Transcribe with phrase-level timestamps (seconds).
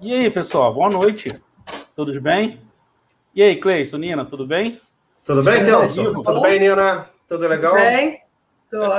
[0.00, 1.42] E aí, pessoal, boa noite.
[1.96, 2.60] Tudo bem?
[3.34, 4.78] E aí, Cleison, Nina, tudo bem?
[5.24, 6.22] Tudo bem, Telson?
[6.22, 7.04] Tudo bem, Nina?
[7.28, 7.72] Tudo legal?
[7.72, 8.22] Tudo bem.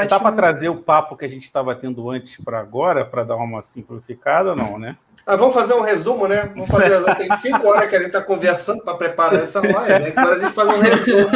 [0.09, 3.37] Dá para trazer o papo que a gente estava tendo antes para agora, para dar
[3.37, 4.97] uma simplificada, não, né?
[5.25, 6.51] Ah, vamos fazer um resumo, né?
[6.53, 7.01] Vamos fazer.
[7.15, 10.03] Tem cinco horas que a gente está conversando para preparar essa live.
[10.03, 10.13] Né?
[10.13, 11.29] Agora a gente faz um resumo,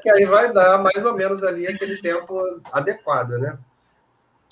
[0.00, 2.40] que aí vai dar mais ou menos ali aquele tempo
[2.72, 3.58] adequado, né?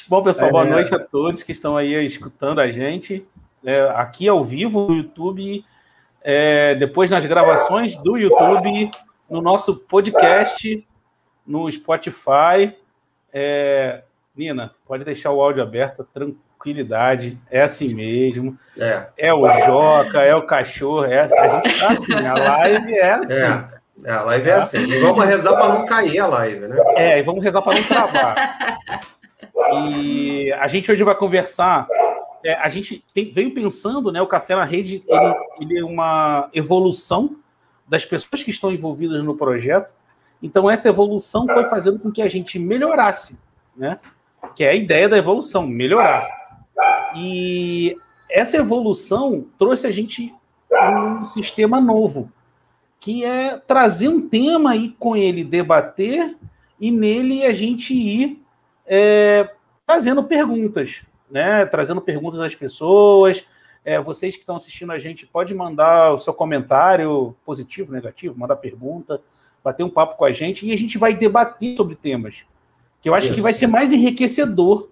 [0.06, 0.52] Bom, pessoal, é...
[0.52, 3.26] boa noite a todos que estão aí escutando a gente.
[3.64, 5.64] É, aqui ao vivo no YouTube,
[6.22, 8.90] é, depois nas gravações do YouTube,
[9.28, 10.86] no nosso podcast,
[11.46, 12.74] no Spotify.
[13.32, 14.02] É,
[14.34, 18.58] Nina, pode deixar o áudio aberto, tranquilidade, é assim mesmo.
[18.78, 23.12] É, é o Joca, é o cachorro, é, a gente tá assim, a live é
[23.12, 23.34] assim.
[23.34, 23.68] É,
[24.04, 24.78] é a live é assim.
[24.78, 26.76] E vamos rezar para não cair a live, né?
[26.96, 28.34] É, e vamos rezar para não travar.
[29.72, 31.86] E a gente hoje vai conversar.
[32.44, 34.20] É, a gente tem, veio pensando, né?
[34.22, 37.36] O Café na Rede ele, ele é uma evolução
[37.86, 39.92] das pessoas que estão envolvidas no projeto.
[40.42, 43.38] Então, essa evolução foi fazendo com que a gente melhorasse,
[43.76, 43.98] né?
[44.54, 46.26] Que é a ideia da evolução, melhorar.
[47.14, 47.96] E
[48.30, 50.34] essa evolução trouxe a gente
[50.72, 52.30] um sistema novo,
[52.98, 56.36] que é trazer um tema e com ele debater
[56.78, 58.42] e nele a gente ir
[58.86, 59.50] é,
[59.86, 61.64] trazendo perguntas, né?
[61.66, 63.44] Trazendo perguntas das pessoas.
[63.84, 68.56] É, vocês que estão assistindo a gente, pode mandar o seu comentário positivo, negativo, mandar
[68.56, 69.20] pergunta
[69.62, 72.42] bater um papo com a gente e a gente vai debater sobre temas.
[73.00, 73.34] Que eu acho Isso.
[73.34, 74.88] que vai ser mais enriquecedor.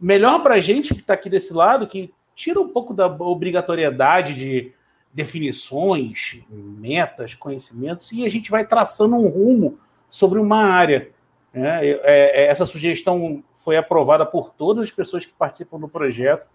[0.00, 4.34] Melhor para a gente que está aqui desse lado, que tira um pouco da obrigatoriedade
[4.34, 4.72] de
[5.12, 11.10] definições, metas, conhecimentos, e a gente vai traçando um rumo sobre uma área.
[11.52, 11.86] Né?
[11.86, 16.48] É, é, essa sugestão foi aprovada por todas as pessoas que participam do projeto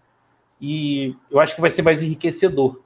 [0.60, 2.80] e eu acho que vai ser mais enriquecedor.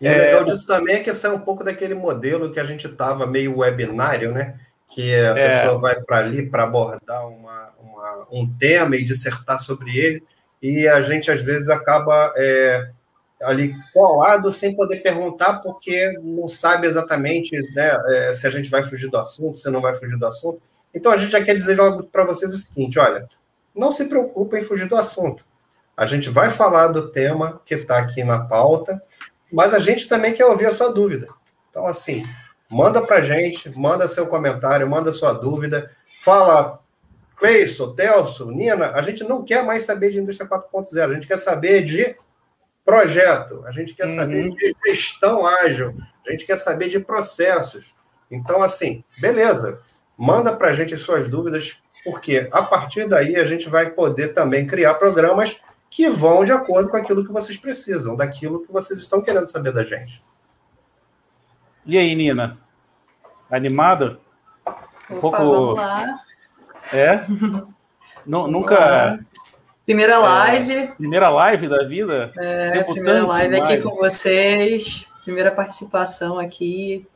[0.00, 0.14] E é...
[0.14, 3.26] o legal disso também é que sai um pouco daquele modelo que a gente estava
[3.26, 4.58] meio webinário, né?
[4.88, 5.48] Que a é...
[5.48, 10.24] pessoa vai para ali para abordar uma, uma, um tema e dissertar sobre ele,
[10.62, 12.90] e a gente às vezes acaba é,
[13.42, 18.82] ali colado sem poder perguntar, porque não sabe exatamente né, é, se a gente vai
[18.82, 20.60] fugir do assunto, se não vai fugir do assunto.
[20.94, 23.28] Então a gente já quer dizer logo para vocês o seguinte: olha,
[23.74, 25.44] não se preocupem em fugir do assunto.
[25.96, 29.02] A gente vai falar do tema que está aqui na pauta
[29.52, 31.28] mas a gente também quer ouvir a sua dúvida.
[31.70, 32.24] Então, assim,
[32.68, 35.90] manda para a gente, manda seu comentário, manda sua dúvida,
[36.20, 36.80] fala,
[37.36, 41.38] Cleison, Telso, Nina, a gente não quer mais saber de indústria 4.0, a gente quer
[41.38, 42.16] saber de
[42.84, 44.16] projeto, a gente quer uhum.
[44.16, 45.96] saber de gestão ágil,
[46.26, 47.94] a gente quer saber de processos.
[48.30, 49.80] Então, assim, beleza,
[50.20, 54.34] manda para a gente as suas dúvidas, porque a partir daí a gente vai poder
[54.34, 55.58] também criar programas
[55.88, 59.72] que vão de acordo com aquilo que vocês precisam, daquilo que vocês estão querendo saber
[59.72, 60.22] da gente.
[61.86, 62.58] E aí, Nina?
[63.50, 64.20] Animada?
[65.10, 65.38] Um Opa, pouco.
[65.38, 66.20] Vamos lá.
[66.92, 67.24] É?
[68.26, 69.18] nunca.
[69.86, 70.74] Primeira é, live.
[70.74, 72.30] É, primeira live da vida?
[72.36, 75.08] É, primeira live aqui com vocês.
[75.24, 77.06] Primeira participação aqui,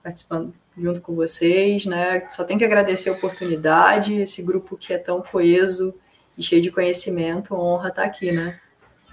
[0.00, 2.26] participando junto com vocês, né?
[2.30, 5.94] Só tenho que agradecer a oportunidade, esse grupo que é tão coeso
[6.36, 8.58] e cheio de conhecimento, honra estar aqui, né?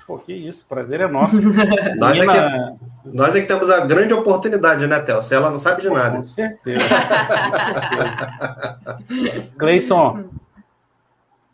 [0.08, 1.40] Pô, que isso, prazer é nosso.
[2.00, 2.34] nós, Nina...
[2.34, 5.90] é que, nós é que temos a grande oportunidade, né, Se Ela não sabe de
[5.90, 6.18] nada.
[6.18, 6.86] Com certeza.
[9.56, 10.30] Gleison,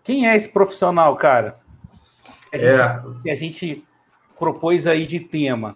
[0.04, 1.58] quem é esse profissional, cara?
[2.50, 3.22] Que a, gente, é.
[3.24, 3.84] que a gente
[4.40, 5.76] propôs aí de tema.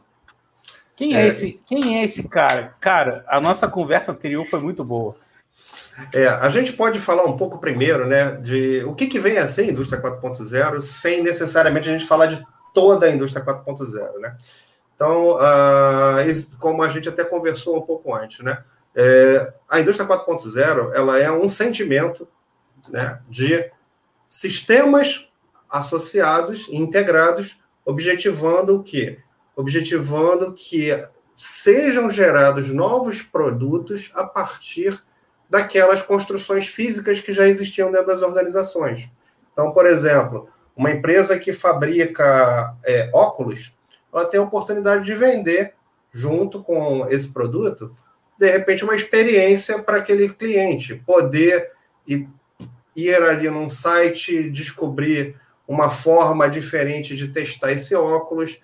[0.99, 1.61] Quem é, é, esse?
[1.65, 2.75] Quem é esse cara?
[2.77, 5.15] Cara, a nossa conversa anterior foi muito boa.
[6.13, 9.47] É, a gente pode falar um pouco primeiro, né, de o que, que vem a
[9.47, 14.35] ser a indústria 4.0, sem necessariamente a gente falar de toda a indústria 4.0, né?
[14.93, 18.61] Então, uh, como a gente até conversou um pouco antes, né,
[18.93, 22.27] é, a indústria 4.0 ela é um sentimento,
[22.89, 23.71] né, de
[24.27, 25.29] sistemas
[25.69, 29.19] associados e integrados, objetivando o quê?
[29.59, 30.97] Objetivando que
[31.35, 34.97] sejam gerados novos produtos a partir
[35.49, 39.09] daquelas construções físicas que já existiam dentro das organizações.
[39.51, 43.73] Então, por exemplo, uma empresa que fabrica é, óculos,
[44.13, 45.73] ela tem a oportunidade de vender,
[46.13, 47.93] junto com esse produto,
[48.37, 51.73] de repente, uma experiência para aquele cliente, poder
[52.07, 52.29] ir,
[53.27, 55.35] ali num site, descobrir
[55.67, 58.57] uma forma diferente de testar esse óculos,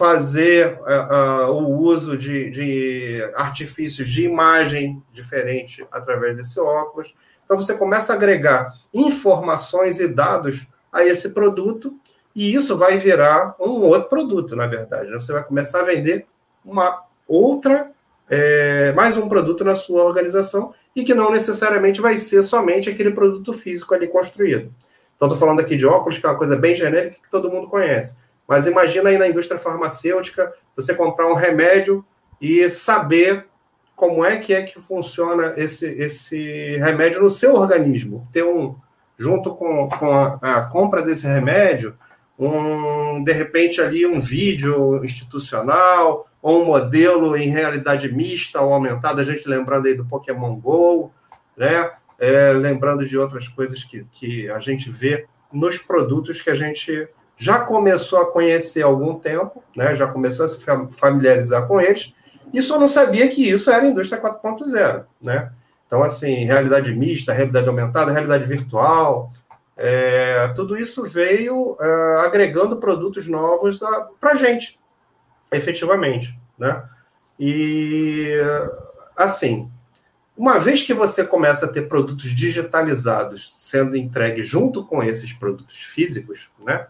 [0.00, 7.14] fazer uh, uh, o uso de, de, artifícios de imagem diferente através desse óculos.
[7.44, 11.94] Então, você começa a agregar informações e dados a esse produto
[12.34, 15.10] E isso vai virar um outro produto, na verdade.
[15.10, 15.20] Né?
[15.20, 16.26] Você vai começar a vender
[16.64, 17.90] uma outra,
[18.30, 23.10] é, mais um produto na sua organização e que não necessariamente vai ser somente aquele
[23.10, 24.72] produto físico ali construído.
[25.14, 27.68] Então, estou falando aqui de óculos, que é uma coisa bem genérica que todo mundo
[27.68, 28.16] conhece.
[28.50, 32.04] Mas imagina aí na indústria farmacêutica você comprar um remédio
[32.40, 33.46] e saber
[33.94, 38.26] como é que é que funciona esse, esse remédio no seu organismo.
[38.32, 38.74] Ter um,
[39.16, 41.96] junto com, com a, a compra desse remédio,
[42.36, 49.22] um, de repente ali um vídeo institucional ou um modelo em realidade mista ou aumentada,
[49.22, 51.12] a gente lembrando aí do Pokémon GO,
[51.56, 51.88] né?
[52.18, 57.08] É, lembrando de outras coisas que, que a gente vê nos produtos que a gente
[57.40, 59.94] já começou a conhecer há algum tempo, né?
[59.94, 60.58] já começou a se
[60.90, 62.12] familiarizar com eles,
[62.52, 65.06] e só não sabia que isso era indústria 4.0.
[65.22, 65.50] Né?
[65.86, 69.30] Então, assim, realidade mista, realidade aumentada, realidade virtual,
[69.74, 73.80] é, tudo isso veio é, agregando produtos novos
[74.20, 74.78] para a gente,
[75.50, 76.38] efetivamente.
[76.58, 76.84] Né?
[77.38, 78.34] E,
[79.16, 79.70] assim,
[80.36, 85.78] uma vez que você começa a ter produtos digitalizados sendo entregues junto com esses produtos
[85.78, 86.86] físicos, né?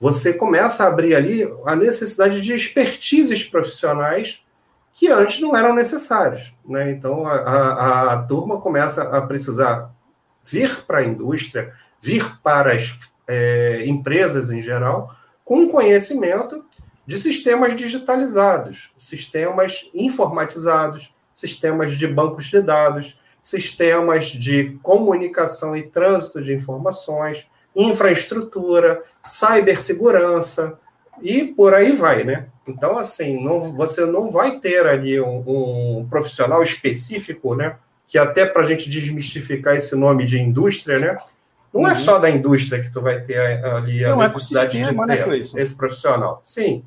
[0.00, 4.44] Você começa a abrir ali a necessidade de expertises profissionais
[4.92, 6.54] que antes não eram necessários.
[6.64, 6.90] Né?
[6.90, 9.90] Então, a, a, a turma começa a precisar
[10.44, 12.92] vir para a indústria, vir para as
[13.28, 15.14] é, empresas em geral,
[15.44, 16.64] com conhecimento
[17.06, 26.42] de sistemas digitalizados, sistemas informatizados, sistemas de bancos de dados, sistemas de comunicação e trânsito
[26.42, 27.46] de informações,
[27.76, 30.78] infraestrutura, cibersegurança
[31.22, 32.46] e por aí vai, né?
[32.66, 37.76] Então, assim, não, você não vai ter ali um, um profissional específico, né?
[38.06, 41.18] Que até para a gente desmistificar esse nome de indústria, né?
[41.72, 41.92] Não é uhum.
[41.92, 44.96] é só da indústria que tu vai ter ali a não, é necessidade é de
[44.96, 46.40] né, ter né, esse profissional.
[46.42, 46.82] Sim.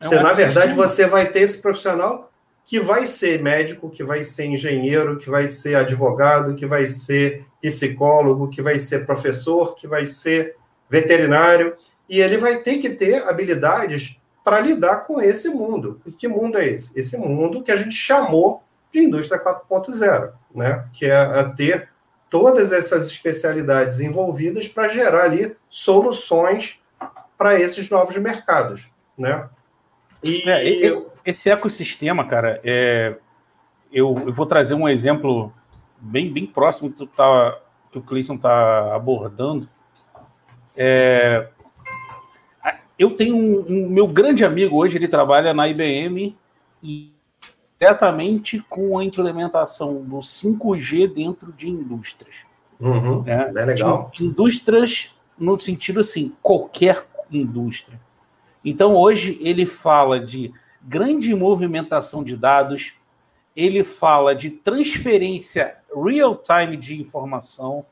[0.00, 2.30] É você, um na verdade, você vai ter esse profissional
[2.66, 7.46] que vai ser médico, que vai ser engenheiro, que vai ser advogado, que vai ser
[7.62, 10.56] psicólogo, que vai ser professor, que vai ser
[10.90, 11.76] veterinário,
[12.08, 16.00] e ele vai ter que ter habilidades para lidar com esse mundo.
[16.04, 16.90] E que mundo é esse?
[16.98, 20.84] Esse mundo que a gente chamou de indústria 4.0, né?
[20.92, 21.88] que é ter
[22.28, 26.80] todas essas especialidades envolvidas para gerar ali soluções
[27.38, 28.90] para esses novos mercados.
[29.16, 29.48] Né?
[30.22, 33.16] E, é, eu esse ecossistema, cara, é,
[33.92, 35.52] eu, eu, vou trazer um exemplo
[35.98, 37.58] bem, bem próximo que, tu tá,
[37.90, 39.68] que o Cleison está abordando.
[40.76, 41.48] É,
[42.96, 46.36] eu tenho um, um, meu grande amigo hoje, ele trabalha na IBM
[46.82, 47.12] e
[47.78, 52.36] diretamente com a implementação do 5G dentro de indústrias.
[52.78, 53.52] Uhum, né?
[53.54, 54.10] É legal.
[54.14, 58.00] De, indústrias no sentido assim, qualquer indústria.
[58.64, 60.52] Então hoje ele fala de
[60.86, 62.92] grande movimentação de dados,
[63.54, 67.84] ele fala de transferência real-time de informação.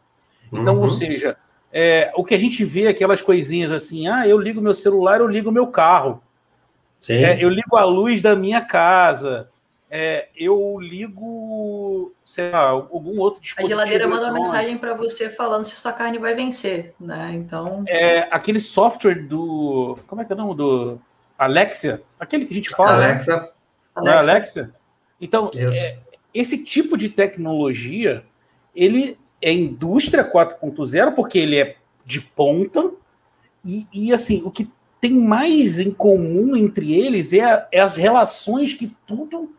[0.53, 0.83] Então, uhum.
[0.83, 1.37] ou seja,
[1.73, 5.27] é, o que a gente vê aquelas coisinhas assim, ah, eu ligo meu celular, eu
[5.27, 6.23] ligo meu carro.
[7.09, 9.51] É, eu ligo a luz da minha casa.
[9.91, 13.81] É, eu ligo, sei lá, algum outro dispositivo.
[13.81, 17.33] A geladeira manda uma mensagem para você falando se sua carne vai vencer, né?
[17.35, 17.85] Então.
[17.87, 19.99] É, aquele software do.
[20.07, 21.01] Como é que é o nome do
[21.39, 22.99] Alexia, aquele que a gente fala.
[22.99, 23.05] Né?
[23.07, 23.37] Alexa.
[23.37, 23.49] Né?
[23.95, 24.31] Alexa.
[24.31, 24.75] Alexa.
[25.21, 25.99] Então, é,
[26.33, 28.25] esse tipo de tecnologia,
[28.75, 32.91] ele é indústria 4.0, porque ele é de ponta,
[33.65, 34.71] e, e, assim, o que
[35.01, 39.55] tem mais em comum entre eles é, é as relações que tudo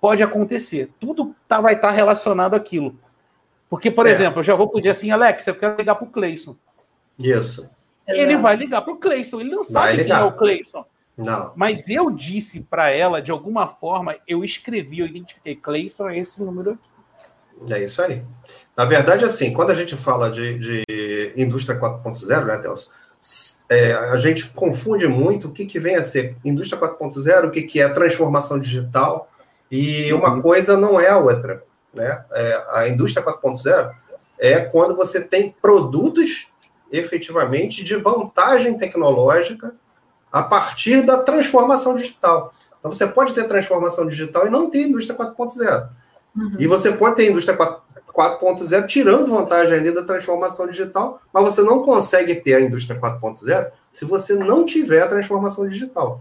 [0.00, 0.90] pode acontecer.
[0.98, 2.98] Tudo tá, vai estar tá relacionado àquilo.
[3.68, 4.10] Porque, por é.
[4.10, 6.56] exemplo, eu já vou pedir assim, Alexa, eu quero ligar para o Cleison.
[7.18, 7.68] Isso.
[8.06, 9.40] Ele vai ligar para o Cleison.
[9.40, 10.84] Ele não sabe quem é o Cleison.
[11.16, 11.52] Não.
[11.54, 16.42] Mas eu disse para ela, de alguma forma, eu escrevi, eu identifiquei, Cleison é esse
[16.42, 17.72] número aqui.
[17.72, 18.22] É isso aí.
[18.76, 22.90] Na verdade, assim, quando a gente fala de, de indústria 4.0, né, Telso?
[23.68, 27.62] É, a gente confunde muito o que, que vem a ser indústria 4.0, o que,
[27.62, 29.30] que é transformação digital,
[29.70, 30.42] e uma uhum.
[30.42, 31.62] coisa não é a outra.
[31.92, 32.24] Né?
[32.32, 33.92] É, a indústria 4.0
[34.38, 36.48] é quando você tem produtos
[36.90, 39.74] efetivamente de vantagem tecnológica
[40.34, 42.52] a partir da transformação digital.
[42.80, 45.88] Então, você pode ter transformação digital e não ter indústria 4.0.
[46.36, 46.56] Uhum.
[46.58, 51.84] E você pode ter indústria 4.0 tirando vantagem ali da transformação digital, mas você não
[51.84, 56.20] consegue ter a indústria 4.0 se você não tiver a transformação digital.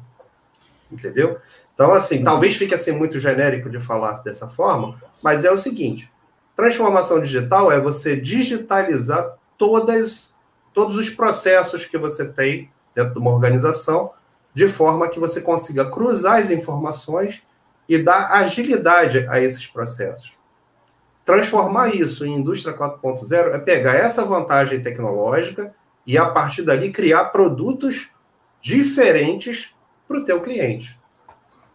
[0.91, 1.39] Entendeu?
[1.73, 2.23] Então, assim, uhum.
[2.23, 6.07] talvez fique assim muito genérico de falar dessa forma, mas é o seguinte:
[6.55, 10.31] transformação digital é você digitalizar todas
[10.71, 14.11] todos os processos que você tem dentro de uma organização,
[14.53, 17.43] de forma que você consiga cruzar as informações
[17.87, 20.33] e dar agilidade a esses processos.
[21.25, 25.73] Transformar isso em indústria 4.0 é pegar essa vantagem tecnológica
[26.05, 28.11] e, a partir dali, criar produtos
[28.61, 29.73] diferentes
[30.07, 30.99] para o teu cliente.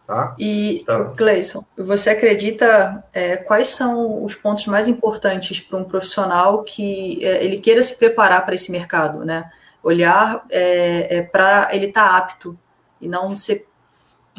[0.05, 0.35] Tá?
[0.39, 6.63] E, então, Cleison, você acredita é, quais são os pontos mais importantes para um profissional
[6.63, 9.51] que é, ele queira se preparar para esse mercado, né?
[9.81, 12.57] Olhar é, é para ele estar tá apto
[12.99, 13.65] e não se,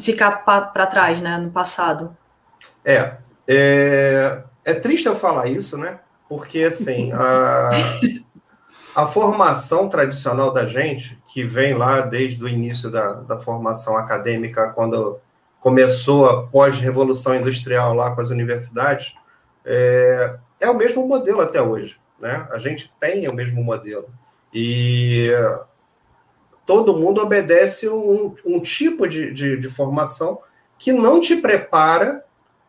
[0.00, 2.16] ficar para trás, né, no passado.
[2.84, 3.16] É,
[3.46, 5.98] é, é triste eu falar isso, né?
[6.28, 7.70] Porque, assim, a,
[8.94, 14.68] a formação tradicional da gente, que vem lá desde o início da, da formação acadêmica,
[14.70, 15.18] quando
[15.60, 19.14] começou a pós-revolução industrial lá com as universidades,
[19.64, 21.98] é, é o mesmo modelo até hoje.
[22.18, 22.46] Né?
[22.50, 24.08] A gente tem o mesmo modelo.
[24.52, 25.30] E
[26.66, 30.40] todo mundo obedece um, um tipo de, de, de, formação
[30.78, 32.24] que não te prepara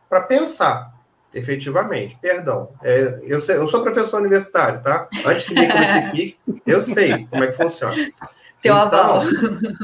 [0.08, 0.92] para pensar,
[1.32, 2.18] efetivamente.
[2.20, 2.70] Perdão.
[2.82, 5.08] É, eu, sei, eu sou professor universitário, tá?
[5.24, 7.94] Antes que me crucifique, eu sei como é que funciona.
[8.60, 9.22] Teu então, aval.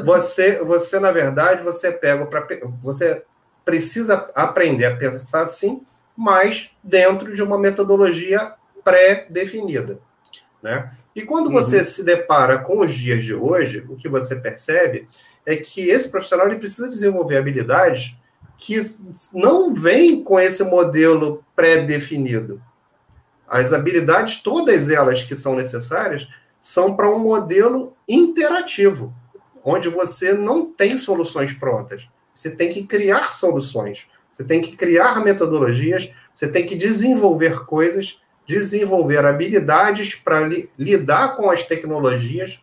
[0.04, 2.46] Você, você, na verdade, você pega para.
[2.82, 3.24] Você
[3.64, 5.82] precisa aprender a pensar assim,
[6.16, 9.98] mas dentro de uma metodologia pré-definida.
[10.62, 10.90] Né?
[11.14, 11.52] E quando uhum.
[11.52, 15.08] você se depara com os dias de hoje, o que você percebe
[15.44, 18.16] é que esse profissional ele precisa desenvolver habilidades
[18.56, 18.80] que
[19.32, 22.60] não vêm com esse modelo pré-definido.
[23.48, 26.28] As habilidades, todas elas que são necessárias,
[26.60, 29.14] são para um modelo interativo,
[29.64, 32.08] onde você não tem soluções prontas.
[32.34, 38.20] Você tem que criar soluções, você tem que criar metodologias, você tem que desenvolver coisas,
[38.48, 42.58] desenvolver habilidades para li lidar com as tecnologias.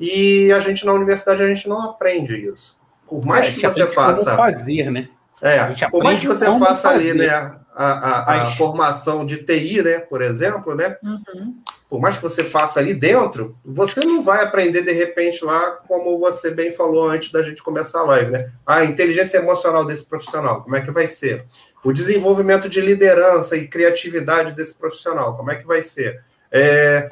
[0.00, 2.76] E a gente na universidade a gente não aprende isso.
[3.06, 4.34] Por mais é, que você faça.
[4.34, 5.08] fazer, né?
[5.42, 7.10] É, por mais que você faça fazer.
[7.10, 10.96] ali, né, a, a, a formação de TI, né, por exemplo, né?
[11.04, 11.54] Uhum
[11.88, 16.18] por mais que você faça ali dentro, você não vai aprender de repente lá, como
[16.18, 18.50] você bem falou antes da gente começar a live, né?
[18.66, 21.44] A inteligência emocional desse profissional, como é que vai ser?
[21.86, 26.20] O desenvolvimento de liderança e criatividade desse profissional, como é que vai ser?
[26.50, 27.08] É,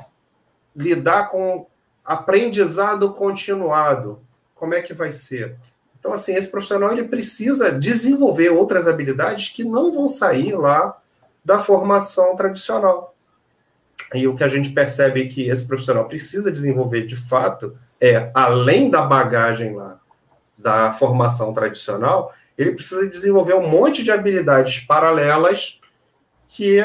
[0.75, 1.69] lidar com
[2.05, 4.21] aprendizado continuado,
[4.53, 5.55] como é que vai ser?
[5.97, 11.01] Então, assim, esse profissional ele precisa desenvolver outras habilidades que não vão sair lá
[11.45, 13.15] da formação tradicional.
[14.13, 18.91] E o que a gente percebe que esse profissional precisa desenvolver de fato é, além
[18.91, 20.01] da bagagem lá
[20.59, 25.81] da formação tradicional, ele precisa desenvolver um monte de habilidades paralelas
[26.49, 26.81] que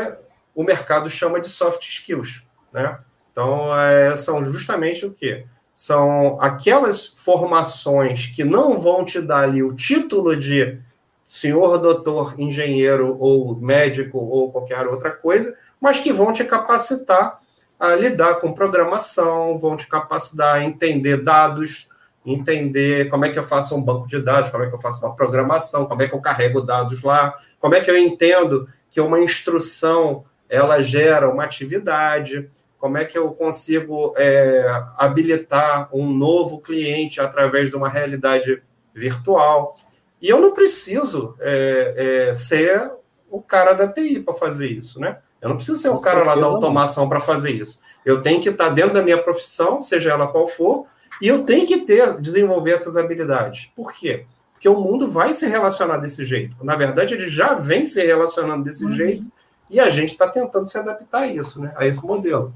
[0.56, 3.00] o mercado chama de soft skills, né?
[3.32, 5.46] Então, é, são justamente o quê?
[5.76, 10.80] São aquelas formações que não vão te dar ali o título de
[11.26, 17.40] senhor doutor, engenheiro ou médico ou qualquer outra coisa, mas que vão te capacitar
[17.80, 21.88] a lidar com programação, vão te capacitar a entender dados,
[22.26, 25.06] entender como é que eu faço um banco de dados, como é que eu faço
[25.06, 29.00] uma programação, como é que eu carrego dados lá, como é que eu entendo que
[29.00, 32.50] uma instrução ela gera uma atividade,
[32.80, 34.66] como é que eu consigo é,
[34.98, 38.62] habilitar um novo cliente através de uma realidade
[38.94, 39.76] virtual.
[40.22, 42.92] E eu não preciso é, é, ser
[43.30, 45.20] o cara da TI para fazer isso, né?
[45.42, 47.80] Eu não preciso ser o cara lá da automação para fazer isso.
[48.06, 50.86] Eu tenho que estar dentro da minha profissão, seja ela qual for,
[51.22, 53.70] e eu tenho que ter, desenvolver essas habilidades.
[53.76, 54.26] Por quê?
[54.54, 56.56] Porque o mundo vai se relacionar desse jeito.
[56.64, 58.94] Na verdade, ele já vem se relacionando desse uhum.
[58.94, 59.26] jeito,
[59.70, 61.74] e a gente está tentando se adaptar a isso, né?
[61.78, 62.54] A esse modelo.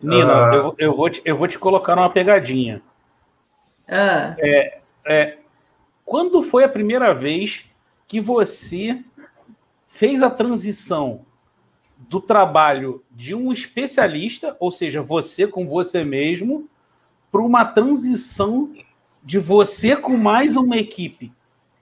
[0.00, 0.54] Nina, uh...
[0.54, 2.82] eu, eu, vou te, eu vou te colocar numa pegadinha.
[3.86, 4.34] Ah.
[4.38, 5.38] É, é,
[6.04, 7.64] quando foi a primeira vez
[8.08, 9.02] que você
[9.86, 11.20] fez a transição
[11.96, 16.68] do trabalho de um especialista, ou seja, você com você mesmo,
[17.32, 18.70] para uma transição
[19.24, 21.32] de você com mais uma equipe.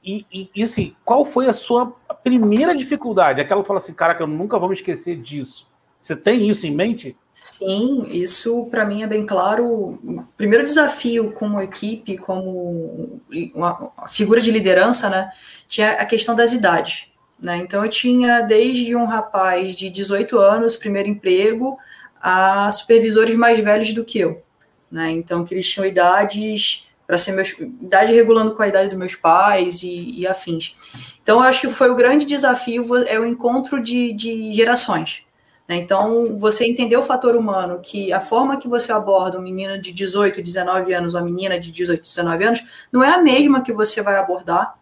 [0.02, 1.86] E, e, e, assim, qual foi a sua
[2.22, 3.40] primeira dificuldade?
[3.40, 5.68] Aquela que fala assim, cara, que eu nunca vou me esquecer disso.
[6.00, 7.14] Você tem isso em mente?
[7.28, 9.66] Sim, isso para mim é bem claro.
[9.66, 13.20] O primeiro desafio como equipe, como
[13.54, 15.30] uma figura de liderança, né,
[15.68, 17.12] tinha a questão das idades.
[17.38, 17.58] Né?
[17.58, 21.76] Então, eu tinha desde um rapaz de 18 anos, primeiro emprego,
[22.20, 24.42] a supervisores mais velhos do que eu.
[24.90, 25.10] Né?
[25.12, 27.50] Então, que eles tinham idades para ser meus
[27.82, 30.76] idade regulando com a idade dos meus pais e, e, afins.
[31.22, 35.24] Então, eu acho que foi o grande desafio é o encontro de, de gerações.
[35.68, 35.76] Né?
[35.76, 39.92] Então, você entender o fator humano, que a forma que você aborda um menino de
[39.92, 44.02] 18, 19 anos, uma menina de 18, 19 anos, não é a mesma que você
[44.02, 44.74] vai abordar,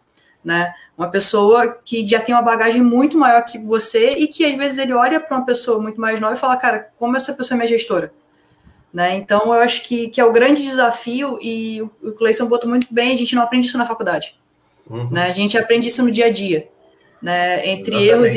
[0.43, 0.73] né?
[0.97, 4.77] Uma pessoa que já tem uma bagagem muito maior que você e que às vezes
[4.79, 7.57] ele olha para uma pessoa muito mais nova e fala, cara, como essa pessoa é
[7.57, 8.11] minha gestora?
[8.93, 9.15] Né?
[9.15, 13.13] Então, eu acho que, que é o grande desafio e o Cleison botou muito bem,
[13.13, 14.35] a gente não aprende isso na faculdade.
[14.89, 15.09] Uhum.
[15.11, 15.27] Né?
[15.27, 16.67] A gente aprende isso no dia a dia
[17.21, 18.09] né, entre Exatamente.
[18.09, 18.35] erros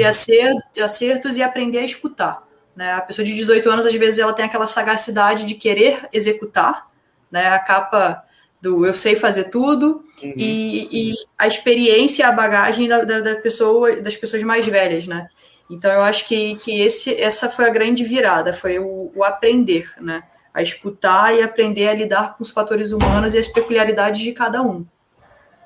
[0.76, 2.46] e acertos e aprender a escutar.
[2.74, 2.92] Né?
[2.92, 6.88] A pessoa de 18 anos, às vezes, ela tem aquela sagacidade de querer executar,
[7.30, 7.48] né?
[7.48, 8.24] a capa
[8.60, 10.34] do eu sei fazer tudo, uhum.
[10.36, 15.28] e, e, a experiência, a bagagem da, da, da, pessoa, das pessoas mais velhas, né?
[15.68, 19.90] Então eu acho que, que esse, essa foi a grande virada, foi o, o aprender,
[20.00, 20.22] né?
[20.54, 24.62] A escutar e aprender a lidar com os fatores humanos e as peculiaridades de cada
[24.62, 24.86] um,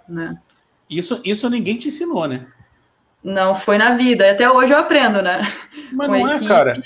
[0.09, 0.39] né?
[0.89, 2.47] Isso, isso ninguém te ensinou, né?
[3.23, 4.25] Não foi na vida.
[4.25, 5.43] E até hoje eu aprendo, né?
[5.93, 6.83] Mas não é, cara.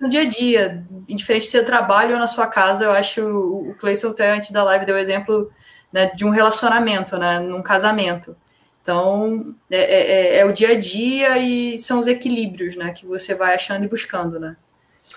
[0.00, 3.74] No dia a dia, indiferente se você trabalha ou na sua casa, eu acho o
[3.78, 5.50] Cleison até antes da live deu exemplo
[5.92, 7.40] né, de um relacionamento, né?
[7.40, 8.36] Num casamento.
[8.82, 12.92] Então, é, é, é, é o dia a dia e são os equilíbrios, né?
[12.92, 14.56] Que você vai achando e buscando, né?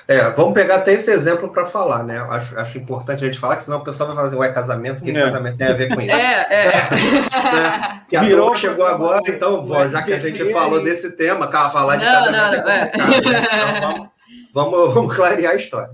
[0.10, 2.18] É, vamos pegar até esse exemplo para falar, né?
[2.18, 5.02] Acho, acho importante a gente falar, que senão o pessoal vai falar assim, ué, casamento,
[5.02, 5.22] o que é.
[5.22, 6.16] casamento tem a ver com isso?
[6.20, 6.68] É, é.
[6.76, 8.02] é.
[8.10, 12.06] Que a Virou, chegou agora, então, já que a gente falou desse tema, falar de
[12.06, 12.92] não, casamento não, é, é.
[12.96, 14.12] Então,
[14.52, 15.92] vamos, vamos, vamos, clarear a história.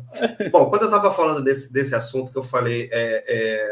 [0.49, 3.69] Bom, quando eu estava falando desse, desse assunto que eu falei é, é,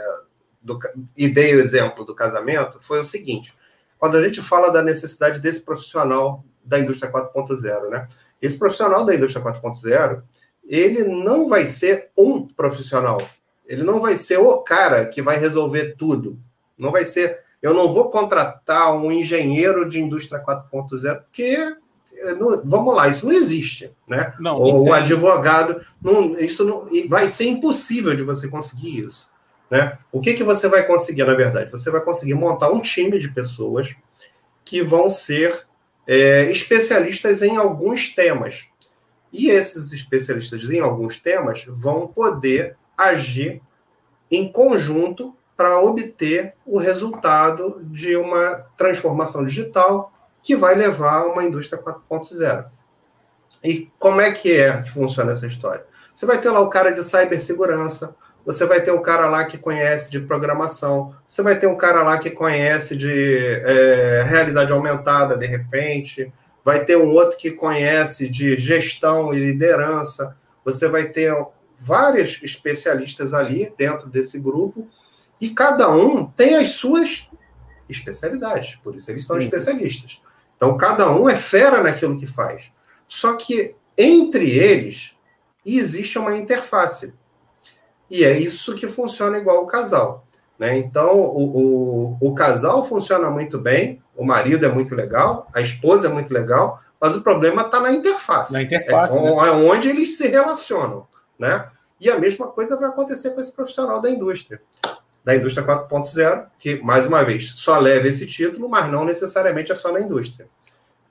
[0.61, 0.77] do,
[1.15, 3.55] e dei o exemplo do casamento, foi o seguinte,
[3.97, 8.09] quando a gente fala da necessidade desse profissional da indústria 4.0, né?
[8.43, 10.21] Esse profissional da indústria 4.0,
[10.67, 13.17] ele não vai ser um profissional.
[13.65, 16.37] Ele não vai ser o cara que vai resolver tudo.
[16.77, 17.39] Não vai ser.
[17.61, 21.73] Eu não vou contratar um engenheiro de indústria 4.0, porque
[22.15, 24.33] eh, não, vamos lá, isso não existe, né?
[24.37, 29.29] Não, Ou um advogado, não, isso não, vai ser impossível de você conseguir isso,
[29.71, 29.97] né?
[30.11, 31.71] O que que você vai conseguir na verdade?
[31.71, 33.95] Você vai conseguir montar um time de pessoas
[34.65, 35.65] que vão ser
[36.07, 38.67] é, especialistas em alguns temas.
[39.31, 43.61] E esses especialistas em alguns temas vão poder agir
[44.29, 50.11] em conjunto para obter o resultado de uma transformação digital
[50.41, 52.65] que vai levar a uma indústria 4.0.
[53.63, 55.85] E como é que é que funciona essa história?
[56.13, 59.57] Você vai ter lá o cara de cibersegurança, você vai ter um cara lá que
[59.57, 65.37] conhece de programação, você vai ter um cara lá que conhece de é, realidade aumentada,
[65.37, 66.31] de repente,
[66.63, 71.33] vai ter um outro que conhece de gestão e liderança, você vai ter
[71.79, 74.87] vários especialistas ali dentro desse grupo,
[75.39, 77.29] e cada um tem as suas
[77.89, 79.45] especialidades, por isso eles são Sim.
[79.45, 80.21] especialistas.
[80.55, 82.71] Então, cada um é fera naquilo que faz.
[83.07, 85.13] Só que entre eles
[85.65, 87.13] existe uma interface.
[88.09, 90.25] E é isso que funciona igual o casal.
[90.57, 90.77] Né?
[90.77, 96.07] Então, o, o, o casal funciona muito bem, o marido é muito legal, a esposa
[96.07, 98.53] é muito legal, mas o problema está na interface.
[98.53, 99.17] Na interface.
[99.17, 99.29] É, né?
[99.29, 101.07] é onde eles se relacionam.
[101.37, 101.67] Né?
[101.99, 104.61] E a mesma coisa vai acontecer com esse profissional da indústria,
[105.23, 109.75] da indústria 4.0, que, mais uma vez, só leva esse título, mas não necessariamente é
[109.75, 110.47] só na indústria.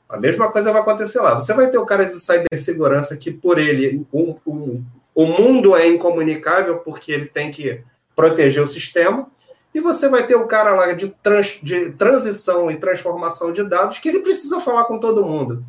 [0.08, 1.34] A mesma coisa vai acontecer lá.
[1.34, 5.86] Você vai ter o cara de cibersegurança que, por ele, um, um, o mundo é
[5.86, 7.82] incomunicável porque ele tem que
[8.14, 9.30] proteger o sistema.
[9.74, 13.98] E você vai ter o cara lá de, trans, de transição e transformação de dados
[13.98, 15.64] que ele precisa falar com todo mundo.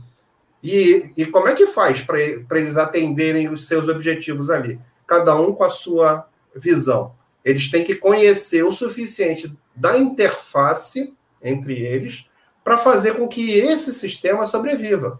[0.62, 4.80] E, e como é que faz para eles atenderem os seus objetivos ali?
[5.08, 7.14] Cada um com a sua visão.
[7.44, 12.26] Eles têm que conhecer o suficiente da interface entre eles
[12.64, 15.20] para fazer com que esse sistema sobreviva.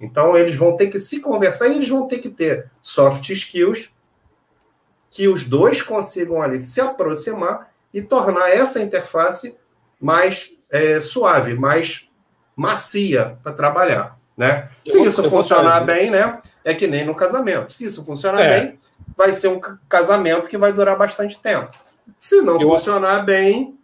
[0.00, 3.90] Então, eles vão ter que se conversar e eles vão ter que ter soft skills
[5.10, 9.56] que os dois consigam ali se aproximar e tornar essa interface
[10.00, 12.08] mais é, suave, mais
[12.54, 14.18] macia para trabalhar.
[14.36, 14.68] Né?
[14.86, 17.72] Se isso funcionar bem, né, é que nem no casamento.
[17.72, 18.60] Se isso funcionar é.
[18.60, 18.78] bem,
[19.16, 21.76] vai ser um casamento que vai durar bastante tempo.
[22.16, 23.76] Se não eu funcionar bem,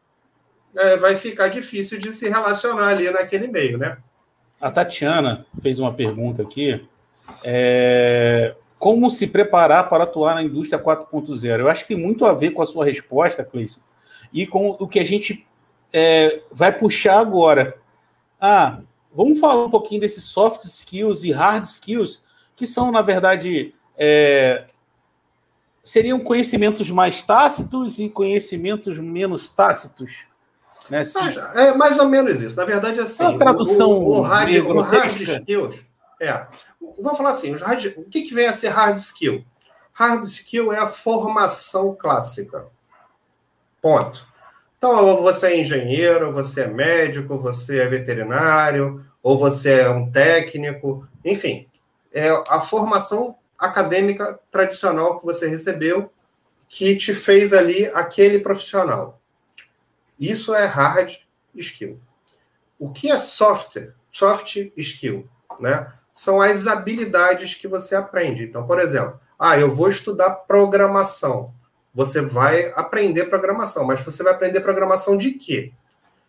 [0.77, 3.98] é, vai ficar difícil de se relacionar ali naquele meio, né?
[4.64, 6.83] A Tatiana fez uma pergunta aqui.
[7.44, 11.61] É, como se preparar para atuar na indústria 4.0?
[11.61, 13.81] Eu acho que tem muito a ver com a sua resposta, Cleison,
[14.33, 15.46] e com o que a gente
[15.92, 17.77] é, vai puxar agora.
[18.40, 18.81] Ah,
[19.14, 22.24] vamos falar um pouquinho desses soft skills e hard skills,
[22.57, 24.64] que são, na verdade, é,
[25.83, 30.11] seriam conhecimentos mais tácitos e conhecimentos menos tácitos.
[30.90, 31.03] Né?
[31.14, 32.57] Mas, é mais ou menos isso.
[32.57, 33.25] Na verdade, assim.
[33.25, 35.81] A tradução o, o, hard, o hard skills.
[36.20, 36.47] É.
[36.99, 39.44] Vamos falar assim, hard, o que, que vem a ser hard skill?
[39.92, 42.66] Hard skill é a formação clássica.
[43.81, 44.27] Ponto.
[44.79, 51.09] Então, você é engenheiro, você é médico, você é veterinário, ou você é um técnico,
[51.25, 51.66] enfim,
[52.12, 56.11] é a formação acadêmica tradicional que você recebeu
[56.68, 59.20] que te fez ali aquele profissional.
[60.18, 61.14] Isso é hard
[61.55, 62.00] skill.
[62.79, 63.94] O que é software?
[64.11, 65.92] Soft skill, né?
[66.12, 68.44] São as habilidades que você aprende.
[68.44, 71.53] Então, por exemplo, ah, eu vou estudar programação.
[71.92, 75.72] Você vai aprender programação, mas você vai aprender programação de quê?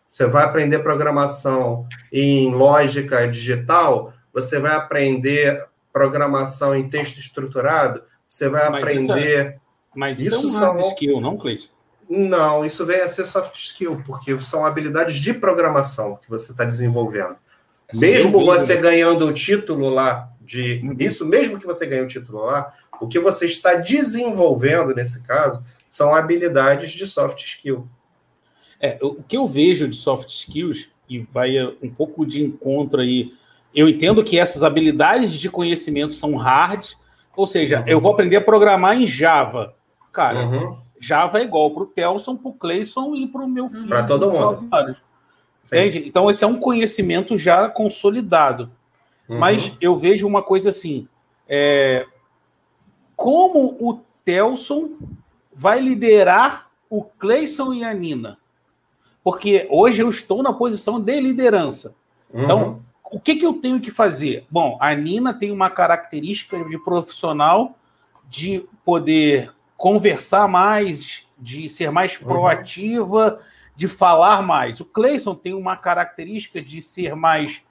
[0.08, 4.12] Você vai aprender programação em lógica digital?
[4.32, 8.02] Você vai aprender programação em texto estruturado?
[8.28, 9.02] Você vai mas aprender.
[9.02, 9.56] Isso é,
[9.94, 10.90] mas isso, isso é um hard são...
[10.90, 11.75] skill, não, Cleiton?
[12.08, 16.64] Não, isso vem a ser soft skill, porque são habilidades de programação que você está
[16.64, 17.36] desenvolvendo.
[17.88, 20.80] Assim, mesmo você ganhando o título lá de.
[20.82, 20.96] Uhum.
[20.98, 25.64] Isso, mesmo que você ganhe o título lá, o que você está desenvolvendo nesse caso
[25.90, 27.88] são habilidades de soft skill.
[28.80, 33.32] É, o que eu vejo de soft skills, e vai um pouco de encontro aí,
[33.74, 36.86] eu entendo que essas habilidades de conhecimento são hard,
[37.36, 37.86] ou seja, uhum.
[37.86, 39.74] eu vou aprender a programar em Java.
[40.12, 40.78] Cara, uhum.
[40.98, 43.88] Java é igual para o Telson, para o Clayson e para o meu filho.
[43.88, 44.68] Para todo mundo.
[45.66, 46.06] Entende?
[46.06, 48.70] Então, esse é um conhecimento já consolidado.
[49.28, 49.38] Uhum.
[49.38, 51.08] Mas eu vejo uma coisa assim:
[51.48, 52.06] é,
[53.14, 54.90] como o Telson
[55.52, 58.38] vai liderar o Clayson e a Nina?
[59.24, 61.96] Porque hoje eu estou na posição de liderança.
[62.32, 62.80] Então, uhum.
[63.10, 64.46] o que, que eu tenho que fazer?
[64.48, 67.76] Bom, a Nina tem uma característica de profissional
[68.28, 72.26] de poder conversar mais, de ser mais uhum.
[72.26, 73.40] proativa,
[73.74, 74.80] de falar mais.
[74.80, 77.62] O Cleison tem uma característica de ser mais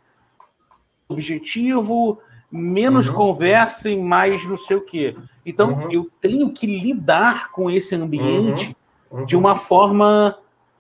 [1.08, 2.20] objetivo,
[2.52, 3.16] menos uhum.
[3.16, 5.16] conversa e mais não sei o quê.
[5.46, 5.92] Então, uhum.
[5.92, 8.76] eu tenho que lidar com esse ambiente
[9.10, 9.26] uhum.
[9.26, 10.38] de uma forma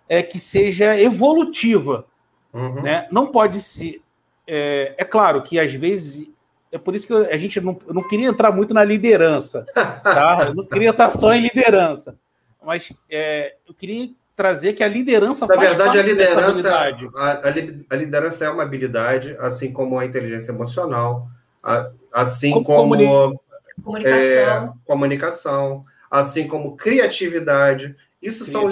[0.07, 2.05] é, que seja evolutiva.
[2.53, 2.81] Uhum.
[2.81, 3.07] Né?
[3.11, 4.01] Não pode ser.
[4.47, 6.29] É, é claro que às vezes
[6.75, 10.47] é por isso que a gente não, não queria entrar muito na liderança, tá?
[10.47, 12.17] Eu não queria estar só em liderança,
[12.61, 16.77] mas é, eu queria trazer que a liderança na verdade a liderança
[17.15, 17.47] a,
[17.89, 21.29] a, liderança é uma habilidade assim como a inteligência emocional
[21.63, 23.39] a, assim como, como
[23.81, 24.27] comunicação.
[24.27, 25.85] É, comunicação.
[26.11, 27.95] assim como criatividade.
[28.21, 28.69] Isso são,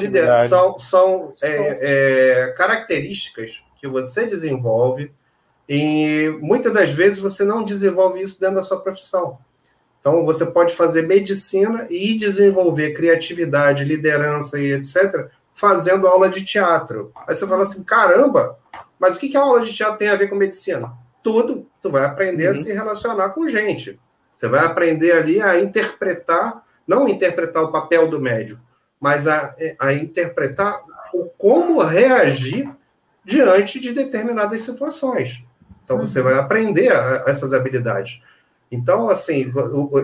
[0.80, 5.14] são, são é, é, características que você desenvolve
[5.68, 9.38] e muitas das vezes você não desenvolve isso dentro da sua profissão.
[10.00, 17.14] Então, você pode fazer medicina e desenvolver criatividade, liderança e etc., fazendo aula de teatro.
[17.26, 18.60] Aí você fala assim: caramba,
[19.00, 20.92] mas o que a aula de teatro tem a ver com medicina?
[21.24, 21.66] Tudo.
[21.82, 22.52] Tu vai aprender uhum.
[22.52, 23.98] a se relacionar com gente.
[24.36, 28.60] Você vai aprender ali a interpretar, não interpretar o papel do médico,
[29.00, 32.70] mas a, a interpretar o como reagir
[33.24, 35.46] diante de determinadas situações.
[35.84, 38.22] Então, você vai aprender a, a essas habilidades.
[38.72, 39.52] Então, assim,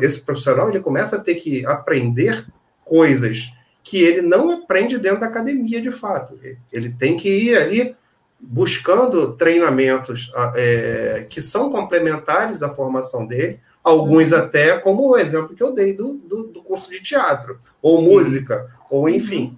[0.02, 2.46] esse profissional ele começa a ter que aprender
[2.86, 3.52] coisas
[3.84, 6.40] que ele não aprende dentro da academia, de fato.
[6.72, 7.96] Ele tem que ir ali
[8.40, 15.64] buscando treinamentos é, que são complementares à formação dele, alguns até, como o exemplo que
[15.64, 19.56] eu dei do, do, do curso de teatro, ou música, ou enfim.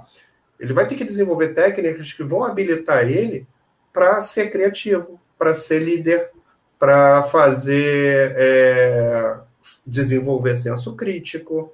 [0.60, 3.46] Ele vai ter que desenvolver técnicas que vão habilitar ele
[3.92, 6.30] para ser criativo, para ser líder,
[6.78, 9.40] para fazer é,
[9.88, 11.74] desenvolver senso crítico,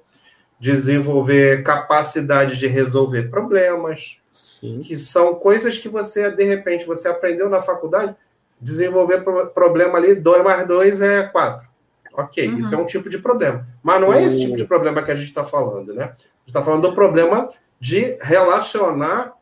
[0.58, 4.80] desenvolver capacidade de resolver problemas, Sim.
[4.80, 8.16] que são coisas que você de repente você aprendeu na faculdade,
[8.58, 11.68] desenvolver problema ali, 2 mais 2 é 4.
[12.14, 12.56] Ok, uhum.
[12.56, 13.68] isso é um tipo de problema.
[13.82, 16.04] Mas não é esse tipo de problema que a gente está falando, né?
[16.04, 19.34] A gente está falando do problema de relacionar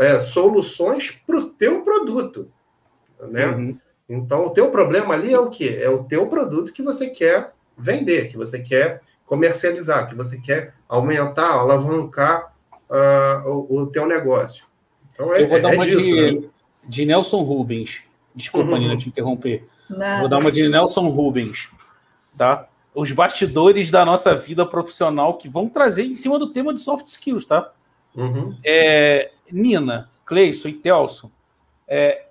[0.00, 2.50] é, soluções para o teu produto
[3.28, 3.46] né?
[3.46, 3.78] Uhum.
[4.08, 5.78] Então, o teu problema ali é o quê?
[5.80, 10.74] É o teu produto que você quer vender, que você quer comercializar, que você quer
[10.88, 12.52] aumentar, alavancar
[12.90, 14.66] uh, o, o, teu negócio.
[15.12, 16.48] Então, é, Eu vou dar é uma disso, de, né?
[16.86, 18.02] de Nelson Rubens.
[18.34, 18.78] Desculpa, uhum.
[18.78, 19.64] Nina, te interromper.
[19.88, 20.20] Nada.
[20.20, 21.70] Vou dar uma de Nelson Rubens,
[22.36, 22.68] tá?
[22.94, 27.06] Os bastidores da nossa vida profissional que vão trazer em cima do tema de soft
[27.06, 27.72] skills, tá?
[28.14, 28.56] Uhum.
[28.64, 31.30] É, Nina, Cleison e Telson,
[31.88, 32.23] é,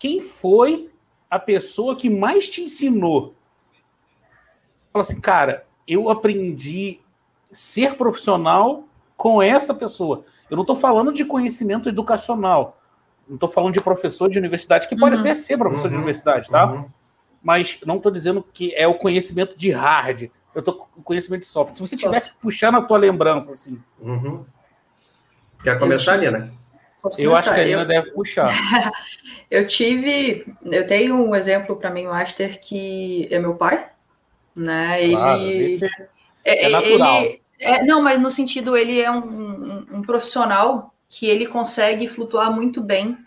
[0.00, 0.90] quem foi
[1.30, 3.34] a pessoa que mais te ensinou?
[4.90, 7.00] Fala assim, cara, eu aprendi
[7.52, 8.84] ser profissional
[9.14, 10.24] com essa pessoa.
[10.50, 12.80] Eu não estou falando de conhecimento educacional.
[13.28, 15.20] Não estou falando de professor de universidade, que pode uhum.
[15.20, 15.90] até ser professor uhum.
[15.90, 16.72] de universidade, tá?
[16.72, 16.86] Uhum.
[17.42, 20.30] mas não estou dizendo que é o conhecimento de hard.
[20.54, 21.74] Eu estou com conhecimento de software.
[21.74, 23.80] Se você tivesse que puxar na tua lembrança, assim.
[24.00, 24.44] Uhum.
[25.62, 26.59] Quer começar, eu, Nina?
[27.18, 28.50] Eu acho que a Nina eu, deve puxar.
[29.50, 30.46] eu tive.
[30.64, 33.88] Eu tenho um exemplo para mim, Master, que é meu pai.
[34.54, 35.08] Né?
[35.10, 35.80] Claro, ele.
[36.44, 37.22] É, é, natural.
[37.22, 42.06] Ele, é, não, mas no sentido, ele é um, um, um, profissional que ele consegue
[42.06, 43.18] flutuar muito bem,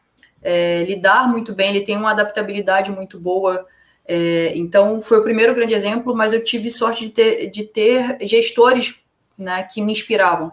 [0.41, 3.67] é, lidar muito bem, ele tem uma adaptabilidade muito boa.
[4.05, 8.17] É, então, foi o primeiro grande exemplo, mas eu tive sorte de ter, de ter
[8.21, 9.03] gestores
[9.37, 10.51] né, que me inspiravam.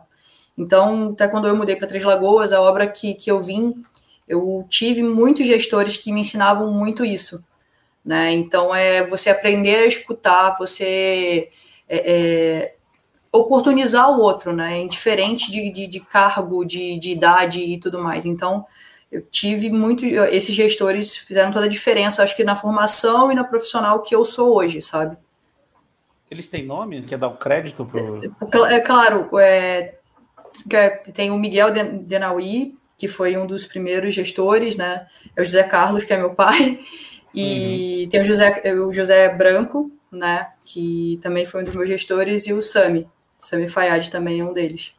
[0.61, 3.83] Então, até quando eu mudei para Três Lagoas, a obra que, que eu vim,
[4.29, 7.43] eu tive muitos gestores que me ensinavam muito isso.
[8.05, 8.33] Né?
[8.33, 11.51] Então, é você aprender a escutar, você
[11.89, 12.75] é, é,
[13.33, 14.79] oportunizar o outro, né?
[14.83, 18.27] Indiferente de, de, de cargo, de, de idade e tudo mais.
[18.27, 18.67] Então,
[19.11, 20.05] eu tive muito.
[20.05, 24.27] Esses gestores fizeram toda a diferença, acho que na formação e na profissional que eu
[24.27, 25.17] sou hoje, sabe?
[26.31, 27.03] Eles têm nome?
[27.03, 28.21] Quer dar o um crédito pro.
[28.69, 30.00] É, é claro, é,
[31.15, 35.07] tem o Miguel Denaui, que foi um dos primeiros gestores, né?
[35.37, 36.81] É o José Carlos, que é meu pai,
[37.35, 38.11] e uhum.
[38.11, 40.49] tem o José, o José Branco, né?
[40.65, 43.09] Que também foi um dos meus gestores, e o Sami.
[43.39, 44.95] Sami Fayad também é um deles.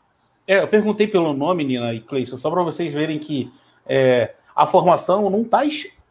[0.48, 3.52] É, eu perguntei pelo nome, Nina e Cleison, só para vocês verem que
[3.86, 5.62] é, a formação não está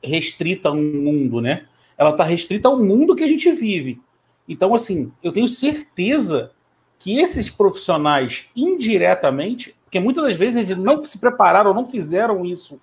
[0.02, 1.64] restrita a um mundo, né?
[1.98, 4.00] Ela está restrita ao mundo que a gente vive.
[4.48, 6.52] Então, assim, eu tenho certeza
[7.00, 12.78] que esses profissionais indiretamente, porque muitas das vezes eles não se prepararam, não fizeram isso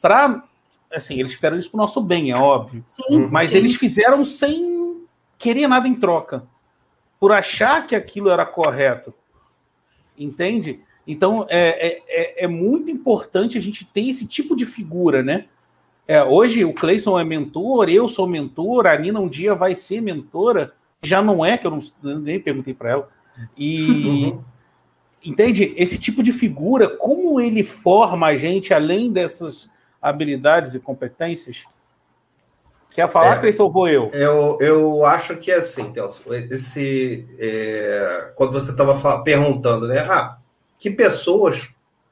[0.00, 0.42] para.
[0.90, 2.80] Assim, eles fizeram isso para o nosso bem, é óbvio.
[2.84, 3.58] Sim, mas sim.
[3.58, 5.04] eles fizeram sem
[5.36, 6.44] querer nada em troca,
[7.18, 9.12] por achar que aquilo era correto.
[10.16, 10.80] Entende?
[11.04, 15.46] Então é, é, é, é muito importante a gente ter esse tipo de figura, né?
[16.06, 20.00] É, hoje o Cleison é mentor, eu sou mentor, a Nina um dia vai ser
[20.00, 23.15] mentora, já não é, que eu não, nem perguntei para ela.
[23.56, 24.44] E uhum.
[25.24, 25.74] entende?
[25.76, 29.70] Esse tipo de figura, como ele forma a gente além dessas
[30.00, 31.64] habilidades e competências?
[32.94, 34.10] Quer falar, é, Cleiton, ou vou eu?
[34.12, 34.56] eu?
[34.58, 36.32] Eu acho que é assim, Telso.
[36.32, 39.98] Esse, é, quando você estava perguntando, né?
[39.98, 40.38] Ah,
[40.78, 41.68] que pessoas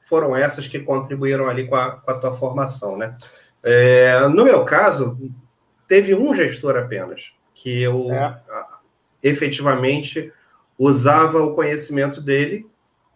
[0.07, 3.17] foram essas que contribuíram ali com a, com a tua formação, né?
[3.63, 5.17] É, no meu caso,
[5.87, 8.39] teve um gestor apenas que eu é.
[9.23, 10.31] efetivamente
[10.77, 12.67] usava o conhecimento dele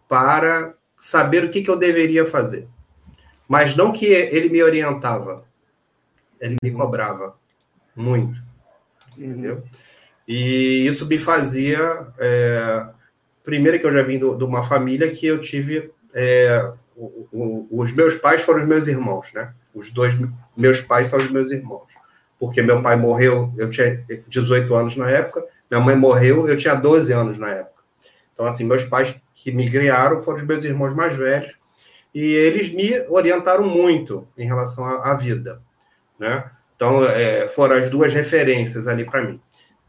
[0.08, 2.68] para saber o que, que eu deveria fazer.
[3.48, 5.44] Mas não que ele me orientava,
[6.40, 7.36] ele me cobrava
[7.94, 8.40] muito,
[9.16, 9.62] entendeu?
[10.26, 12.06] E isso me fazia.
[12.18, 12.86] É,
[13.42, 15.90] primeiro, que eu já vim de uma família que eu tive.
[16.14, 19.52] É, o, o, os meus pais foram os meus irmãos, né?
[19.74, 20.16] Os dois
[20.56, 21.88] meus pais são os meus irmãos.
[22.38, 26.74] Porque meu pai morreu, eu tinha 18 anos na época, minha mãe morreu, eu tinha
[26.74, 27.82] 12 anos na época.
[28.32, 31.54] Então, assim, meus pais que me criaram foram os meus irmãos mais velhos
[32.14, 35.62] e eles me orientaram muito em relação à, vida,
[36.18, 36.50] né?
[36.74, 39.40] Então, é, foram as duas referências ali para mim.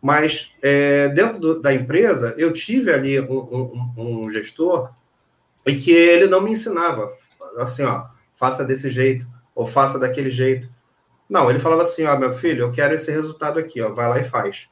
[0.01, 4.91] Mas, é, dentro do, da empresa, eu tive ali um, um, um gestor
[5.65, 7.11] e que ele não me ensinava,
[7.57, 10.69] assim, ó, faça desse jeito, ou faça daquele jeito.
[11.29, 14.19] Não, ele falava assim, ó, meu filho, eu quero esse resultado aqui, ó, vai lá
[14.19, 14.67] e faz.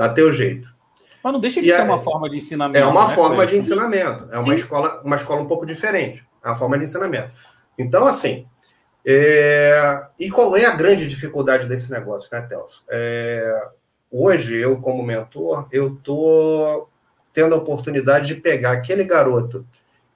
[0.00, 0.66] Dá teu jeito.
[1.22, 2.78] Mas não deixa de e ser é, uma forma de ensinamento.
[2.78, 4.28] É uma né, forma de ensinamento.
[4.32, 6.24] É uma escola, uma escola um pouco diferente.
[6.42, 7.30] É uma forma de ensinamento.
[7.78, 8.46] Então, assim,
[9.04, 10.06] é...
[10.18, 12.82] e qual é a grande dificuldade desse negócio, né, Telso?
[12.88, 13.68] É...
[14.10, 16.88] Hoje, eu, como mentor, eu tô
[17.30, 19.66] tendo a oportunidade de pegar aquele garoto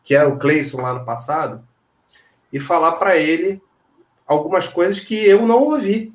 [0.03, 1.63] que era o Cleison lá no passado
[2.51, 3.61] e falar para ele
[4.27, 6.11] algumas coisas que eu não ouvi.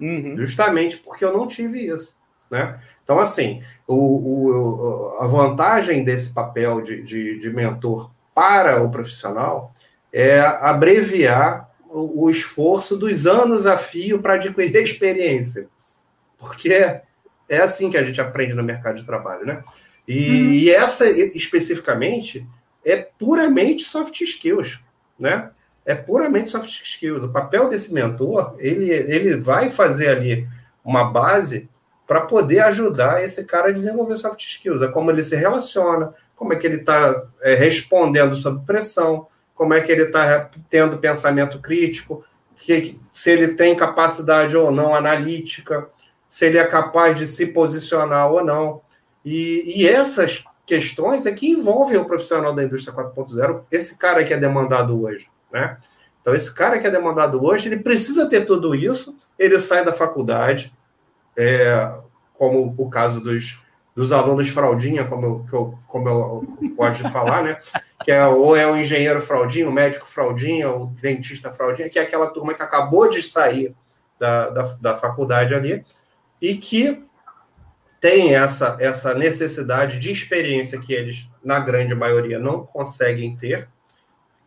[0.00, 0.36] Uhum.
[0.36, 2.20] Justamente porque eu não tive isso.
[2.52, 2.78] Né?
[3.02, 9.72] Então, assim, o, o, a vantagem desse papel de, de, de, mentor para o profissional
[10.12, 15.66] é abreviar o, o esforço dos anos a fio para adquirir experiência.
[16.38, 17.00] Porque
[17.48, 19.64] é assim que a gente aprende no mercado de trabalho, né?
[20.06, 20.52] E, uhum.
[20.52, 22.46] e essa, especificamente,
[22.84, 24.78] é puramente soft skills,
[25.18, 25.50] né?
[25.86, 27.24] É puramente soft skills.
[27.24, 30.46] O papel desse mentor, ele, ele vai fazer ali
[30.84, 31.70] uma base
[32.12, 34.82] para poder ajudar esse cara a desenvolver soft skills.
[34.82, 39.72] É como ele se relaciona, como é que ele está é, respondendo sob pressão, como
[39.72, 42.22] é que ele está tendo pensamento crítico,
[42.54, 45.88] que, se ele tem capacidade ou não analítica,
[46.28, 48.82] se ele é capaz de se posicionar ou não.
[49.24, 54.34] E, e essas questões é que envolvem o profissional da indústria 4.0, esse cara que
[54.34, 55.30] é demandado hoje.
[55.50, 55.78] Né?
[56.20, 59.94] Então, esse cara que é demandado hoje, ele precisa ter tudo isso, ele sai da
[59.94, 60.74] faculdade,
[61.36, 62.01] é,
[62.42, 63.62] como o caso dos,
[63.94, 67.60] dos alunos fraldinha, como eu, que eu, como eu gosto de falar, né?
[68.04, 72.02] Que é, ou é o engenheiro fraldinha, o médico fraldinha, o dentista fraldinha, que é
[72.02, 73.76] aquela turma que acabou de sair
[74.18, 75.84] da, da, da faculdade ali,
[76.40, 77.04] e que
[78.00, 83.68] tem essa, essa necessidade de experiência que eles, na grande maioria, não conseguem ter,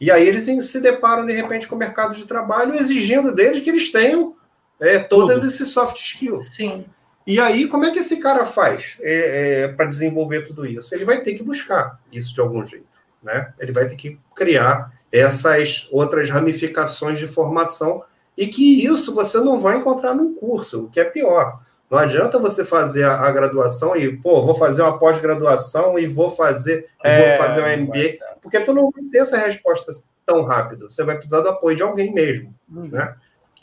[0.01, 3.69] e aí eles se deparam, de repente, com o mercado de trabalho exigindo deles que
[3.69, 4.36] eles tenham
[4.81, 6.47] é, todas esses soft skills.
[6.47, 6.86] Sim.
[7.25, 10.93] E aí, como é que esse cara faz é, é, para desenvolver tudo isso?
[10.93, 12.85] Ele vai ter que buscar isso de algum jeito.
[13.23, 13.51] Né?
[13.59, 18.03] Ele vai ter que criar essas outras ramificações de formação
[18.38, 21.61] e que isso você não vai encontrar num curso, o que é pior.
[21.89, 26.29] Não adianta você fazer a, a graduação e, pô, vou fazer uma pós-graduação e vou
[26.29, 29.93] fazer, é, vou fazer um MBA, porque tu não vai ter essa resposta
[30.25, 30.91] tão rápido.
[30.91, 32.89] Você vai precisar do apoio de alguém mesmo, uhum.
[32.89, 33.15] né?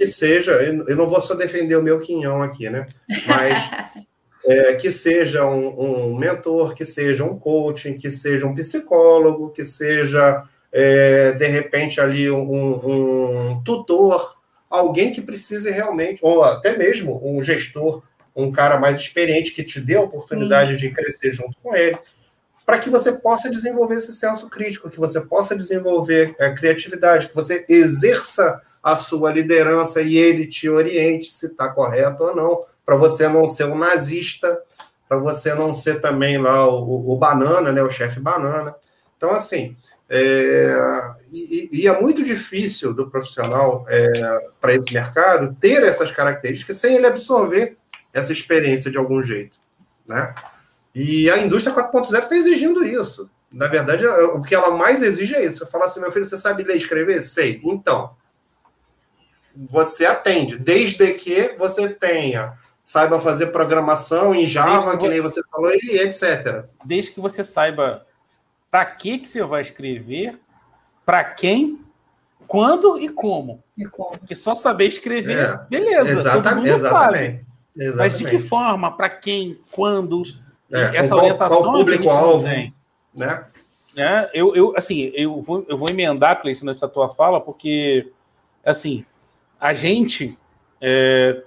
[0.02, 2.86] Que seja, eu não vou só defender o meu quinhão aqui, né?
[3.24, 3.70] Mas
[4.44, 9.64] é, que seja um, um, mentor, que seja um coaching, que seja um psicólogo, que
[9.64, 14.36] seja, é, de repente, ali um, um tutor,
[14.68, 18.02] alguém que precise realmente, ou até mesmo um gestor
[18.34, 20.78] um cara mais experiente que te dê a oportunidade Sim.
[20.78, 21.96] de crescer junto com ele,
[22.66, 27.28] para que você possa desenvolver esse senso crítico, que você possa desenvolver a é, criatividade,
[27.28, 32.64] que você exerça a sua liderança e ele te oriente se está correto ou não,
[32.84, 34.60] para você não ser um nazista,
[35.08, 38.74] para você não ser também lá o, o banana, né, o chefe banana.
[39.16, 39.76] Então, assim,
[40.08, 40.74] é,
[41.30, 46.96] e, e, é muito difícil do profissional é, para esse mercado ter essas características sem
[46.96, 47.76] ele absorver
[48.12, 49.56] essa experiência de algum jeito,
[50.06, 50.34] né?
[50.94, 53.30] E a indústria 4.0 está exigindo isso.
[53.50, 55.66] Na verdade, o que ela mais exige é isso.
[55.66, 57.22] Falar assim, meu filho, você sabe ler e escrever?
[57.22, 57.60] Sei.
[57.64, 58.14] Então,
[59.56, 65.40] você atende, desde que você tenha, saiba fazer programação em Java, que, que nem você
[65.50, 66.64] falou, e etc.
[66.84, 68.06] Desde que você saiba
[68.70, 70.38] para que, que você vai escrever,
[71.04, 71.80] para quem,
[72.46, 73.62] quando e como.
[73.76, 74.18] E como.
[74.18, 76.10] Porque só saber escrever, é, beleza.
[76.10, 76.68] Exatamente.
[76.68, 77.38] exatamente.
[77.38, 77.52] Sabe.
[77.76, 77.96] Exatamente.
[77.96, 80.22] Mas de que forma, para quem, quando,
[80.70, 81.62] é, essa qual, orientação.
[81.62, 82.46] Qual público-alvo,
[83.14, 83.46] né?
[83.96, 88.10] É, eu, eu, assim, eu vou, eu vou emendar, Cleiton, nessa tua fala, porque,
[88.64, 89.04] assim,
[89.62, 90.36] a gente,
[90.80, 91.40] é,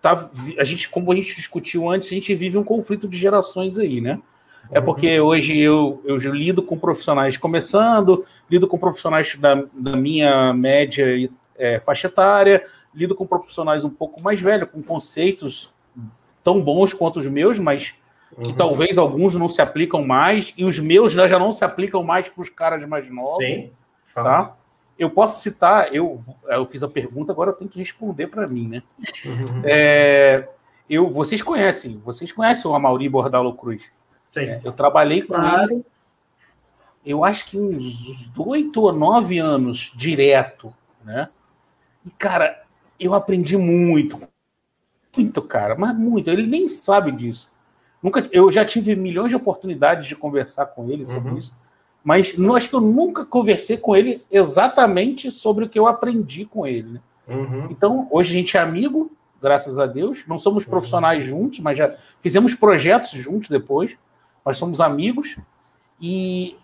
[0.00, 3.76] tá, a gente, como a gente discutiu antes, a gente vive um conflito de gerações
[3.76, 4.20] aí, né?
[4.70, 4.84] É uhum.
[4.84, 11.28] porque hoje eu, eu lido com profissionais começando, lido com profissionais da, da minha média
[11.56, 15.72] é, faixa etária, lido com profissionais um pouco mais velhos, com conceitos
[16.44, 17.94] tão bons quanto os meus, mas
[18.44, 18.56] que uhum.
[18.56, 22.42] talvez alguns não se aplicam mais, e os meus já não se aplicam mais para
[22.42, 23.44] os caras mais novos.
[23.44, 23.72] Sim.
[24.14, 24.54] Tá?
[24.98, 28.68] Eu posso citar, eu, eu fiz a pergunta, agora eu tenho que responder para mim,
[28.68, 28.82] né?
[29.24, 29.62] Uhum.
[29.64, 30.48] É,
[30.88, 33.90] eu, vocês conhecem, vocês conhecem o Amauri Bordalo Cruz.
[34.30, 34.44] Sim.
[34.44, 35.72] É, eu trabalhei com claro.
[35.72, 35.84] ele,
[37.04, 40.72] eu acho que uns oito ou nove anos direto,
[41.04, 41.28] né?
[42.04, 42.64] E, cara,
[42.98, 44.20] eu aprendi muito.
[45.16, 46.30] Muito, cara, mas muito.
[46.30, 47.52] Ele nem sabe disso.
[48.02, 51.38] Nunca, eu já tive milhões de oportunidades de conversar com ele sobre uhum.
[51.38, 51.56] isso,
[52.04, 56.44] mas não, acho que eu nunca conversei com ele exatamente sobre o que eu aprendi
[56.44, 56.92] com ele.
[56.92, 57.00] Né?
[57.26, 57.68] Uhum.
[57.70, 60.22] Então, hoje a gente é amigo, graças a Deus.
[60.28, 60.70] Não somos uhum.
[60.70, 61.44] profissionais uhum.
[61.44, 63.96] juntos, mas já fizemos projetos juntos depois.
[64.44, 65.38] Nós somos amigos.
[65.98, 66.54] E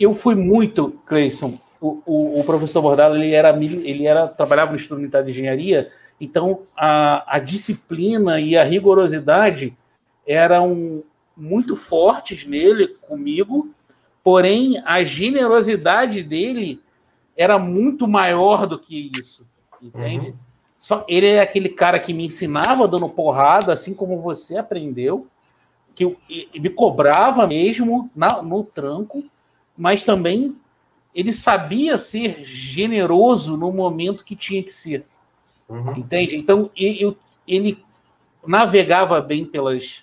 [0.00, 4.76] eu fui muito, Cleison, o, o, o, professor Bordalo ele era, ele era trabalhava no
[4.76, 9.76] Instituto Militar de Engenharia, então a, a disciplina e a rigorosidade
[10.26, 11.04] eram
[11.36, 13.70] muito fortes nele, comigo,
[14.24, 16.82] porém a generosidade dele
[17.36, 19.46] era muito maior do que isso,
[19.82, 20.30] entende?
[20.30, 20.36] Uhum.
[20.78, 25.26] Só ele é aquele cara que me ensinava dando porrada, assim como você aprendeu,
[25.94, 26.16] que eu,
[26.54, 29.22] me cobrava mesmo na, no tranco,
[29.76, 30.56] mas também
[31.14, 35.06] ele sabia ser generoso no momento que tinha que ser.
[35.68, 35.98] Uhum.
[35.98, 36.36] Entende?
[36.36, 37.84] Então, ele, ele
[38.46, 40.02] navegava bem pelas,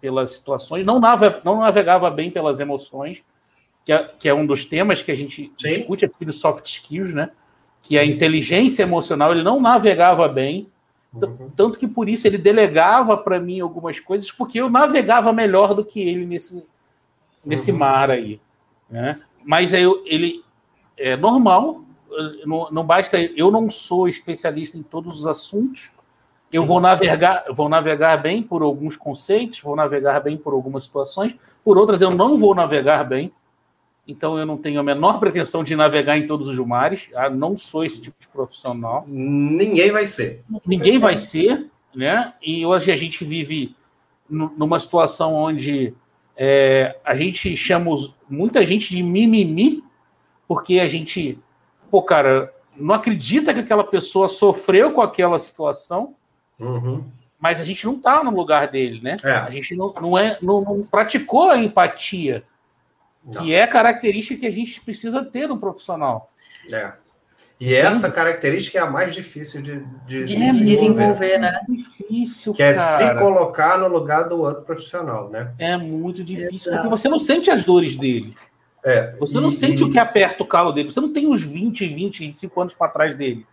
[0.00, 3.22] pelas situações, não, navegava, não navegava bem pelas emoções,
[3.88, 5.68] que é, que é um dos temas que a gente Sim.
[5.68, 7.30] discute aqui de soft skills, né?
[7.82, 10.68] Que a inteligência emocional, ele não navegava bem,
[11.10, 11.48] uhum.
[11.56, 15.82] tanto que por isso ele delegava para mim algumas coisas, porque eu navegava melhor do
[15.82, 16.66] que ele nesse,
[17.42, 17.78] nesse uhum.
[17.78, 18.38] mar aí.
[18.90, 19.22] Né?
[19.42, 20.44] Mas aí ele
[20.94, 21.82] é normal,
[22.44, 23.18] não, não basta.
[23.18, 25.92] Eu não sou especialista em todos os assuntos.
[26.52, 31.34] Eu vou navegar, vou navegar bem por alguns conceitos, vou navegar bem por algumas situações,
[31.64, 33.32] por outras eu não vou navegar bem.
[34.08, 37.10] Então eu não tenho a menor pretensão de navegar em todos os mares.
[37.14, 39.04] Ah, não sou esse tipo de profissional.
[39.06, 40.42] Ninguém vai ser.
[40.66, 42.32] Ninguém vai ser, né?
[42.42, 43.76] E hoje a gente vive
[44.28, 45.94] numa situação onde
[46.36, 47.90] é, a gente chama
[48.28, 49.82] muita gente de mimimi,
[50.46, 51.38] porque a gente,
[51.90, 56.14] pô, cara, não acredita que aquela pessoa sofreu com aquela situação,
[56.58, 57.04] uhum.
[57.40, 59.16] mas a gente não está no lugar dele, né?
[59.24, 59.32] É.
[59.32, 62.44] A gente não, não, é, não, não praticou a empatia
[63.32, 63.42] não.
[63.42, 66.30] Que é característica que a gente precisa ter no profissional.
[66.72, 66.92] É.
[67.60, 70.64] E essa característica é a mais difícil de, de, de desenvolver.
[70.64, 71.60] desenvolver, né?
[71.60, 72.70] É difícil, que cara.
[72.70, 75.52] é se colocar no lugar do outro profissional, né?
[75.58, 76.76] É muito difícil, Exato.
[76.76, 78.36] porque você não sente as dores dele.
[78.84, 79.84] É, você não sente e...
[79.84, 80.90] o que aperta o calo dele.
[80.90, 83.44] Você não tem os 20, 20, 25 anos para trás dele.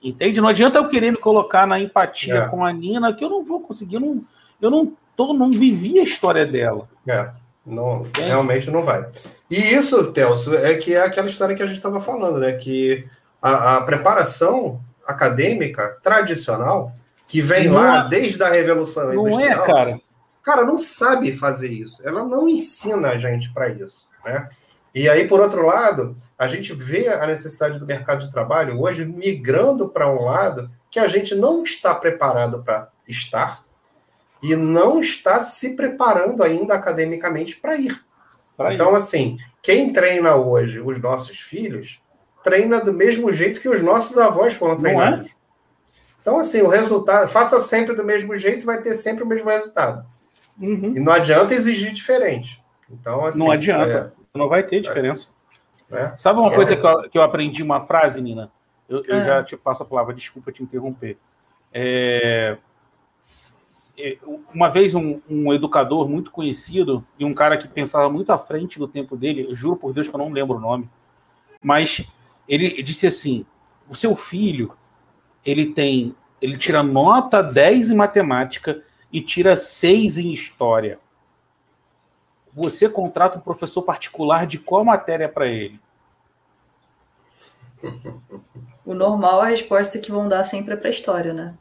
[0.00, 0.40] Entende?
[0.40, 2.48] Não adianta eu querer me colocar na empatia é.
[2.48, 3.96] com a Nina, que eu não vou conseguir.
[3.96, 4.24] Eu não,
[4.60, 6.88] eu não, tô, não vivi a história dela.
[7.04, 7.30] É.
[7.66, 8.24] Não, é.
[8.24, 9.06] realmente não vai.
[9.50, 12.52] E isso, Telso, é que é aquela história que a gente estava falando, né?
[12.52, 13.06] Que
[13.40, 16.92] a, a, preparação acadêmica tradicional,
[17.26, 20.00] que vem não lá é, desde a Revolução Não é, cara.
[20.42, 22.06] Cara, não sabe fazer isso.
[22.06, 24.48] Ela não ensina a gente para isso, né?
[24.94, 29.04] E aí, por outro lado, a gente vê a necessidade do mercado de trabalho hoje
[29.04, 33.63] migrando para um lado que a gente não está preparado para estar,
[34.44, 37.98] e não está se preparando ainda academicamente para ir.
[38.54, 38.96] Pra então, ir.
[38.96, 42.02] assim, quem treina hoje os nossos filhos
[42.42, 44.78] treina do mesmo jeito que os nossos avós foram é?
[44.78, 45.30] treinados.
[45.30, 45.34] É?
[46.20, 50.06] Então, assim, o resultado, faça sempre do mesmo jeito, vai ter sempre o mesmo resultado.
[50.60, 50.92] Uhum.
[50.94, 52.62] E não adianta exigir diferente.
[52.90, 55.28] Então, assim, não adianta, é, não vai ter diferença.
[55.90, 56.12] É.
[56.18, 58.50] Sabe uma coisa que eu, que eu, aprendi, uma frase, Nina?
[58.88, 59.24] Eu, eu é.
[59.24, 61.16] já te passo a palavra, desculpa te interromper.
[61.72, 62.58] É, é,
[64.52, 68.78] uma vez um, um, educador muito conhecido e um cara que pensava muito à frente
[68.78, 70.88] do tempo dele, juro por Deus que eu não lembro o nome,
[71.62, 72.04] mas
[72.48, 73.46] ele disse assim:
[73.88, 74.72] o seu filho
[75.44, 78.82] ele tem, ele tira nota 10 em matemática
[79.12, 80.98] e tira 6 em história.
[82.52, 85.80] Você contrata um professor particular de qual matéria para ele?
[88.84, 91.54] O normal, a resposta que vão dar sempre é para história, né?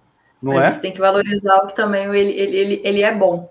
[0.44, 0.70] Não Mas é?
[0.72, 3.50] Você tem que valorizar o que também ele, ele, ele, ele é bom.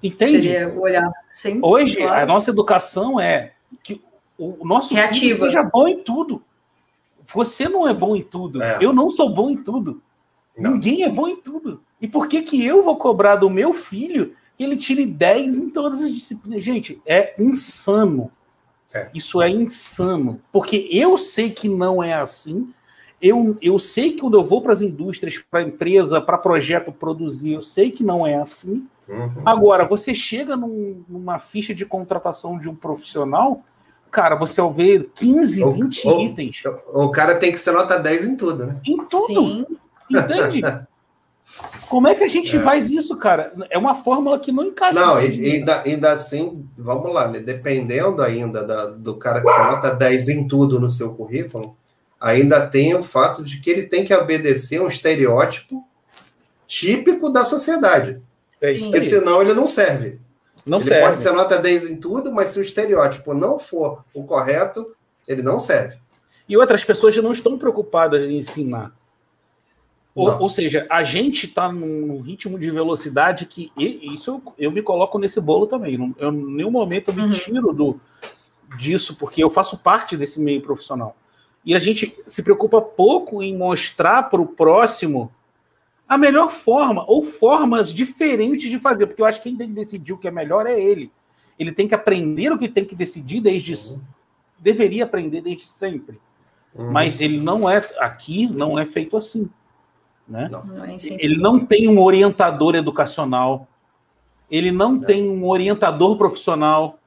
[0.00, 0.42] Entende?
[0.44, 1.10] Seria olhar.
[1.28, 2.22] Sim, Hoje, claro.
[2.22, 3.52] a nossa educação é
[3.82, 4.00] que
[4.38, 5.20] o nosso Reativa.
[5.20, 6.40] filho seja bom em tudo.
[7.26, 8.62] Você não é bom em tudo.
[8.62, 8.78] É.
[8.80, 10.00] Eu não sou bom em tudo.
[10.56, 10.72] Não.
[10.72, 11.82] Ninguém é bom em tudo.
[12.00, 15.68] E por que, que eu vou cobrar do meu filho que ele tire 10 em
[15.68, 16.64] todas as disciplinas?
[16.64, 18.30] Gente, é insano.
[18.94, 19.10] É.
[19.12, 20.40] Isso é insano.
[20.52, 22.72] Porque eu sei que não é assim
[23.20, 26.90] eu, eu sei que quando eu vou para as indústrias, para a empresa, para projeto
[26.90, 28.86] produzir, eu sei que não é assim.
[29.08, 29.42] Uhum.
[29.44, 33.62] Agora, você chega num, numa ficha de contratação de um profissional,
[34.10, 36.62] cara, você vai ver 15, o, 20 o, itens.
[36.64, 38.76] O, o, cara tem que ser nota 10 em tudo, né?
[38.86, 39.26] Em tudo.
[39.26, 39.66] Sim.
[40.10, 40.62] Entende?
[41.88, 42.60] Como é que a gente é.
[42.60, 43.52] faz isso, cara?
[43.68, 44.98] É uma fórmula que não encaixa.
[44.98, 47.40] Não, e, ainda, ainda assim, vamos lá, né?
[47.40, 51.76] dependendo ainda da, do cara ser nota 10 em tudo no seu currículo,
[52.20, 55.86] ainda tem o fato de que ele tem que obedecer um estereótipo
[56.66, 58.20] típico da sociedade.
[58.60, 60.20] É porque senão ele não serve.
[60.66, 61.02] Não ele serve.
[61.02, 64.94] pode ser nota 10 em tudo, mas se o estereótipo não for o correto,
[65.26, 65.96] ele não serve.
[66.46, 68.92] E outras pessoas já não estão preocupadas em ensinar.
[70.14, 74.82] Ou, ou, seja, a gente está num ritmo de velocidade que isso eu, eu, me
[74.82, 76.14] coloco nesse bolo também.
[76.18, 77.30] Eu, em nenhum momento eu me uhum.
[77.30, 78.00] tiro do,
[78.76, 81.16] disso, porque eu faço parte desse meio profissional.
[81.64, 85.30] E a gente se preocupa pouco em mostrar para o próximo
[86.08, 89.74] a melhor forma, ou formas diferentes de fazer, porque eu acho que quem tem que
[89.74, 91.12] decidir o que é melhor é ele.
[91.56, 93.74] Ele tem que aprender o que tem que decidir desde.
[93.74, 94.02] Uhum.
[94.58, 96.18] Deveria aprender desde sempre.
[96.74, 96.90] Uhum.
[96.90, 97.80] Mas ele não é.
[97.98, 99.48] Aqui não é feito assim.
[100.26, 100.48] Né?
[100.50, 100.64] Não.
[100.64, 103.68] Não é ele não tem um orientador educacional.
[104.50, 105.00] Ele não, não.
[105.02, 106.98] tem um orientador profissional.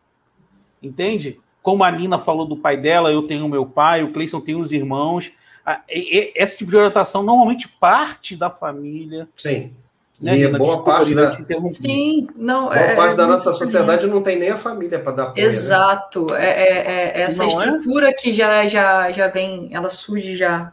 [0.82, 1.41] Entende?
[1.64, 4.74] Como a Nina falou do pai dela, eu tenho meu pai, o Cleison tem os
[4.74, 5.32] irmãos.
[5.88, 9.30] Esse tipo de orientação normalmente parte da família.
[9.38, 9.72] Sim.
[10.22, 10.57] Né, e Nina?
[10.57, 11.34] boa Desculpa, parte da
[11.72, 15.24] sim, não boa é, parte da nossa sociedade não tem nem a família para dar
[15.24, 15.41] apoio.
[15.41, 15.43] Né?
[15.43, 16.45] Exato, né?
[16.45, 17.53] é, é, é, essa não é?
[17.53, 18.14] estrutura é?
[18.14, 20.72] que já, já, já vem, ela surge já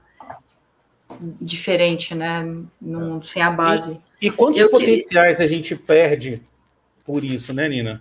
[1.41, 2.47] diferente, né?
[2.81, 3.99] Num, sem a base.
[4.21, 5.43] E, e quantos eu potenciais que...
[5.43, 6.43] a gente perde
[7.05, 8.01] por isso, né, Nina?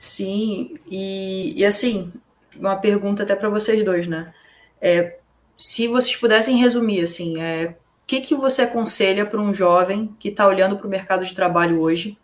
[0.00, 2.10] Sim, e, e assim,
[2.56, 4.32] uma pergunta até para vocês dois, né?
[4.80, 5.18] É,
[5.58, 10.28] se vocês pudessem resumir, assim, é, o que, que você aconselha para um jovem que
[10.30, 12.16] está olhando para o mercado de trabalho hoje,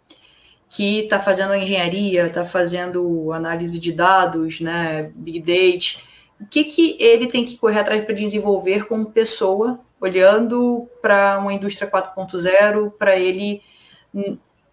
[0.71, 6.01] que está fazendo engenharia, está fazendo análise de dados, né, big data,
[6.41, 11.53] o que, que ele tem que correr atrás para desenvolver como pessoa, olhando para uma
[11.53, 13.61] indústria 4.0, para ele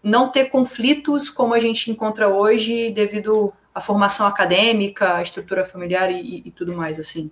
[0.04, 6.12] não ter conflitos como a gente encontra hoje devido à formação acadêmica, à estrutura familiar
[6.12, 7.32] e, e tudo mais assim?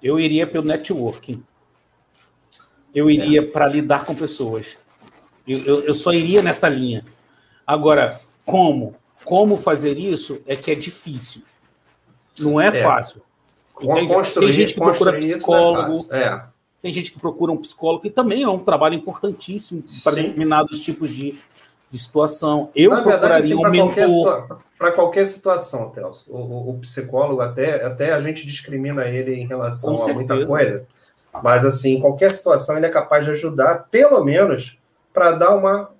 [0.00, 1.42] Eu iria pelo networking.
[2.94, 3.44] Eu iria é.
[3.44, 4.78] para lidar com pessoas.
[5.46, 7.04] Eu, eu, eu, só iria nessa linha.
[7.66, 8.94] Agora, como?
[9.24, 11.42] Como fazer isso é que é difícil.
[12.38, 12.82] Não é, é.
[12.82, 13.22] fácil.
[14.40, 16.06] tem gente que procura é psicólogo.
[16.10, 16.50] É
[16.82, 21.10] tem gente que procura um psicólogo, que também é um trabalho importantíssimo para determinados tipos
[21.10, 21.38] de,
[21.90, 22.70] de situação.
[22.74, 24.60] Eu Na procuraria verdade, assim, um mentor.
[24.78, 26.24] Para qualquer situação, Telso.
[26.32, 30.86] O, o, o, psicólogo, até, até a gente discrimina ele em relação a muita coisa.
[31.42, 34.78] Mas, assim, em qualquer situação, ele é capaz de ajudar, pelo menos,
[35.12, 35.90] para dar uma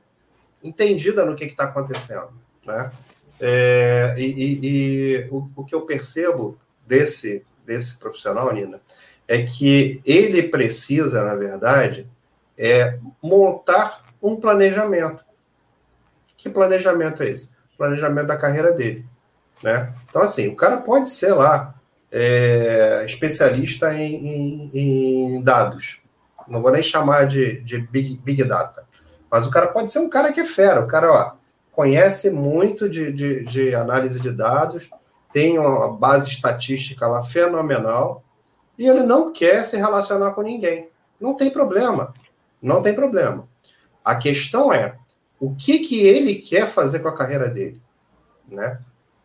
[0.65, 2.29] entendida no que está acontecendo.
[2.65, 2.91] Né?
[3.39, 8.81] É, e, e, e o, o, que eu percebo desse, desse profissional, Nina,
[9.31, 12.05] é que ele precisa, na verdade,
[12.59, 15.25] é montar um planejamento.
[16.37, 17.49] Que planejamento é esse?
[17.79, 19.07] Planejamento da carreira dele.
[19.63, 19.95] Né?
[20.09, 21.77] Então, assim, o cara pode ser lá
[22.11, 26.01] é, especialista em, em, em, dados.
[26.49, 28.83] Não vou nem chamar de, de big, big, Data.
[29.31, 30.81] Mas o cara pode ser um cara que é fera.
[30.81, 31.33] O cara ó,
[31.71, 34.91] conhece muito de, de, de análise de dados,
[35.33, 38.25] tem uma base estatística lá fenomenal,
[38.81, 40.89] e ele não quer se relacionar com ninguém.
[41.21, 42.15] Não tem problema.
[42.63, 43.47] Não tem problema.
[44.03, 44.97] A questão é
[45.39, 47.79] o que, que ele quer fazer com a carreira dele,
[48.49, 48.81] né?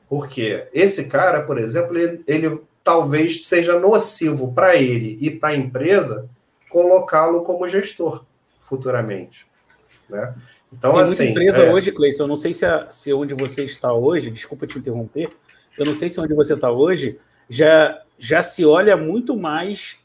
[0.10, 5.56] Porque esse cara, por exemplo, ele, ele talvez seja nocivo para ele e para a
[5.56, 6.30] empresa
[6.70, 8.26] colocá-lo como gestor
[8.60, 9.48] futuramente,
[10.10, 10.36] né?
[10.72, 11.72] Então, Tem assim, empresa é...
[11.72, 15.32] hoje, Cleison, eu não sei se, a, se onde você está hoje, desculpa te interromper,
[15.78, 17.18] eu não sei se onde você está hoje
[17.50, 19.98] já já se olha muito mais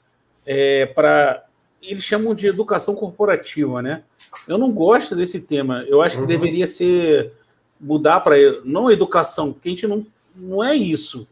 [0.47, 1.45] é, para.
[1.83, 4.03] Eles chamam de educação corporativa, né?
[4.47, 5.85] Eu não gosto desse tema.
[5.89, 6.29] Eu acho que uhum.
[6.29, 7.33] deveria ser
[7.81, 10.07] mudar para não educação, porque a gente não,
[10.37, 11.27] não é isso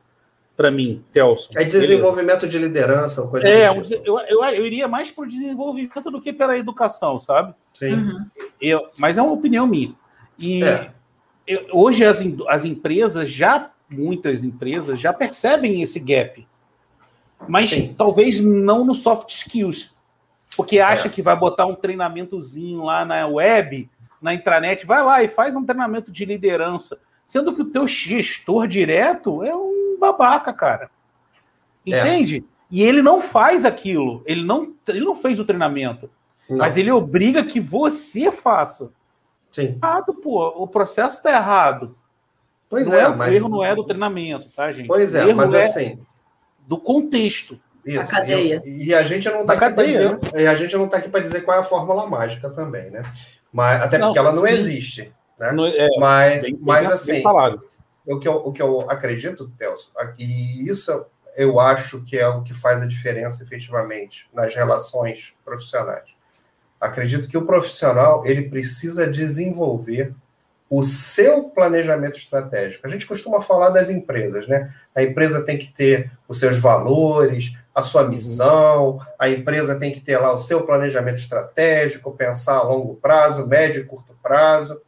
[0.56, 1.50] para mim, Telson.
[1.54, 2.58] É desenvolvimento beleza?
[2.58, 4.02] de liderança, coisa É, um, tipo.
[4.04, 7.54] eu, eu, eu iria mais por desenvolvimento do que pela educação, sabe?
[7.74, 7.94] Sim.
[7.94, 8.26] Uhum.
[8.60, 9.94] Eu, mas é uma opinião minha.
[10.36, 10.90] E é.
[11.46, 16.44] eu, hoje as, as empresas já, muitas empresas, já percebem esse gap.
[17.46, 17.94] Mas Sim.
[17.96, 19.94] talvez não no soft skills.
[20.56, 21.10] Porque acha é.
[21.10, 23.88] que vai botar um treinamentozinho lá na web,
[24.20, 26.98] na intranet, vai lá e faz um treinamento de liderança.
[27.26, 30.90] Sendo que o teu gestor direto é um babaca, cara.
[31.86, 32.00] É.
[32.00, 32.38] Entende?
[32.38, 32.58] É.
[32.70, 34.22] E ele não faz aquilo.
[34.26, 36.10] Ele não, ele não fez o treinamento.
[36.48, 36.58] Não.
[36.58, 38.90] Mas ele obriga que você faça.
[39.52, 39.78] Sim.
[39.80, 40.48] Errado, pô.
[40.48, 41.96] O processo está errado.
[42.68, 43.32] Pois não é, é mas...
[43.32, 44.88] O erro não é do treinamento, tá, gente?
[44.88, 45.64] Pois é, mas é...
[45.64, 45.98] assim
[46.68, 47.58] do contexto.
[47.84, 48.00] Isso.
[48.00, 48.60] A cadeia.
[48.66, 51.20] E, e a gente não está aqui para dizer, a gente não tá aqui para
[51.20, 53.02] dizer qual é a fórmula mágica também, né?
[53.50, 54.52] Mas até porque não, ela não sim.
[54.52, 55.52] existe, né?
[55.52, 57.58] Não, é, mas, bem, mas bem, assim, bem
[58.06, 61.06] o que eu, o que eu acredito, Telso, e isso
[61.36, 66.10] eu acho que é o que faz a diferença efetivamente nas relações profissionais.
[66.80, 70.14] Acredito que o profissional ele precisa desenvolver
[70.70, 72.86] o seu planejamento estratégico.
[72.86, 74.72] A gente costuma falar das empresas, né?
[74.94, 78.08] A empresa tem que ter os seus valores, a sua uhum.
[78.08, 83.46] missão, a empresa tem que ter lá o seu planejamento estratégico, pensar a longo prazo,
[83.46, 84.80] médio e curto prazo.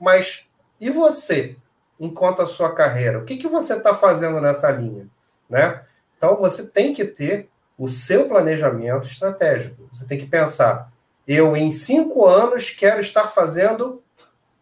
[0.00, 0.46] Mas
[0.80, 1.56] e você,
[1.98, 3.18] enquanto a sua carreira?
[3.18, 5.06] O que, que você está fazendo nessa linha?
[5.48, 5.82] Né?
[6.16, 9.88] Então, você tem que ter o seu planejamento estratégico.
[9.92, 10.90] Você tem que pensar,
[11.26, 14.02] eu em cinco anos quero estar fazendo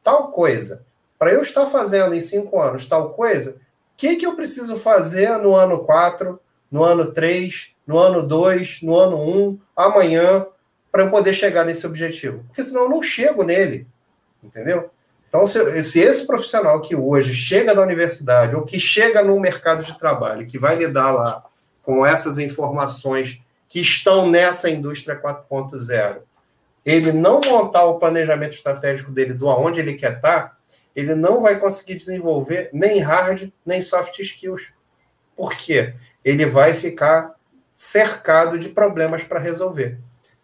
[0.02, 0.84] tal coisa.
[1.18, 3.54] Para eu estar fazendo em cinco anos tal coisa, o
[3.96, 6.38] que, que eu preciso fazer no ano 4,
[6.70, 10.46] no ano 3, no ano 2, no ano 1, amanhã,
[10.92, 12.44] para eu poder chegar nesse objetivo?
[12.46, 13.86] Porque senão eu não chego nele.
[14.42, 14.90] Entendeu?
[15.28, 19.82] Então, se, se, esse profissional que hoje chega da universidade ou que chega no mercado
[19.82, 21.44] de trabalho, que vai lidar lá
[21.82, 26.20] com essas informações que estão nessa indústria 4.0,
[26.88, 30.56] ele não montar o planejamento estratégico dele do aonde ele quer estar,
[30.96, 34.72] ele não vai conseguir desenvolver nem hard nem soft skills.
[35.36, 35.92] Por quê?
[36.24, 37.34] Ele vai ficar
[37.76, 39.98] cercado de problemas para resolver.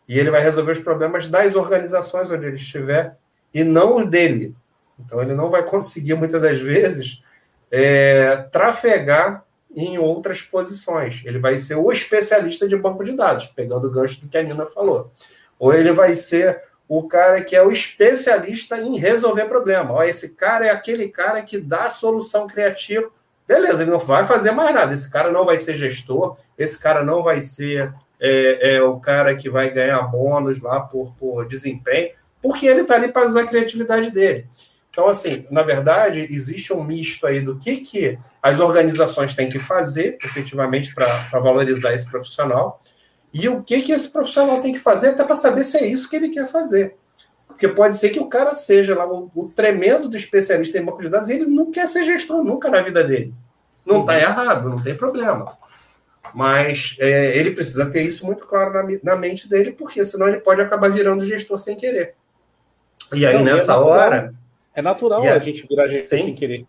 [0.07, 3.17] E ele vai resolver os problemas das organizações onde ele estiver
[3.53, 4.55] e não dele.
[5.01, 7.23] Então ele não vai conseguir, muitas das vezes,
[7.71, 9.43] é, trafegar
[9.75, 11.23] em outras posições.
[11.25, 14.43] Ele vai ser o especialista de banco de dados, pegando o gancho do que a
[14.43, 15.11] Nina falou
[15.59, 19.95] ou ele vai ser o cara que é o especialista em resolver problema.
[19.95, 23.11] Ó, esse cara é aquele cara que dá solução criativa.
[23.47, 24.93] Beleza, ele não vai fazer mais nada.
[24.93, 29.35] Esse cara não vai ser gestor, esse cara não vai ser é, é o cara
[29.35, 33.47] que vai ganhar bônus lá por, por desempenho, porque ele está ali para usar a
[33.47, 34.47] criatividade dele.
[34.95, 39.59] Então, assim, na verdade, existe um misto aí do que, que as organizações têm que
[39.59, 42.81] fazer, efetivamente, para valorizar esse profissional,
[43.35, 46.09] e o que, que esse profissional tem que fazer até para saber se é isso
[46.09, 46.95] que ele quer fazer.
[47.49, 51.03] Porque pode ser que o cara seja lá o, o tremendo do especialista em banco
[51.03, 53.35] de dados e ele não quer ser gestor nunca na vida dele.
[53.85, 54.19] Não está uhum.
[54.21, 55.59] errado, não tem problema.
[56.33, 60.39] Mas é, ele precisa ter isso muito claro na, na, mente dele, porque senão ele
[60.39, 62.15] pode acabar virando gestor sem querer.
[63.13, 64.35] E aí, não, nessa é hora.
[64.75, 66.67] É natural a gente virar gestor sem querer.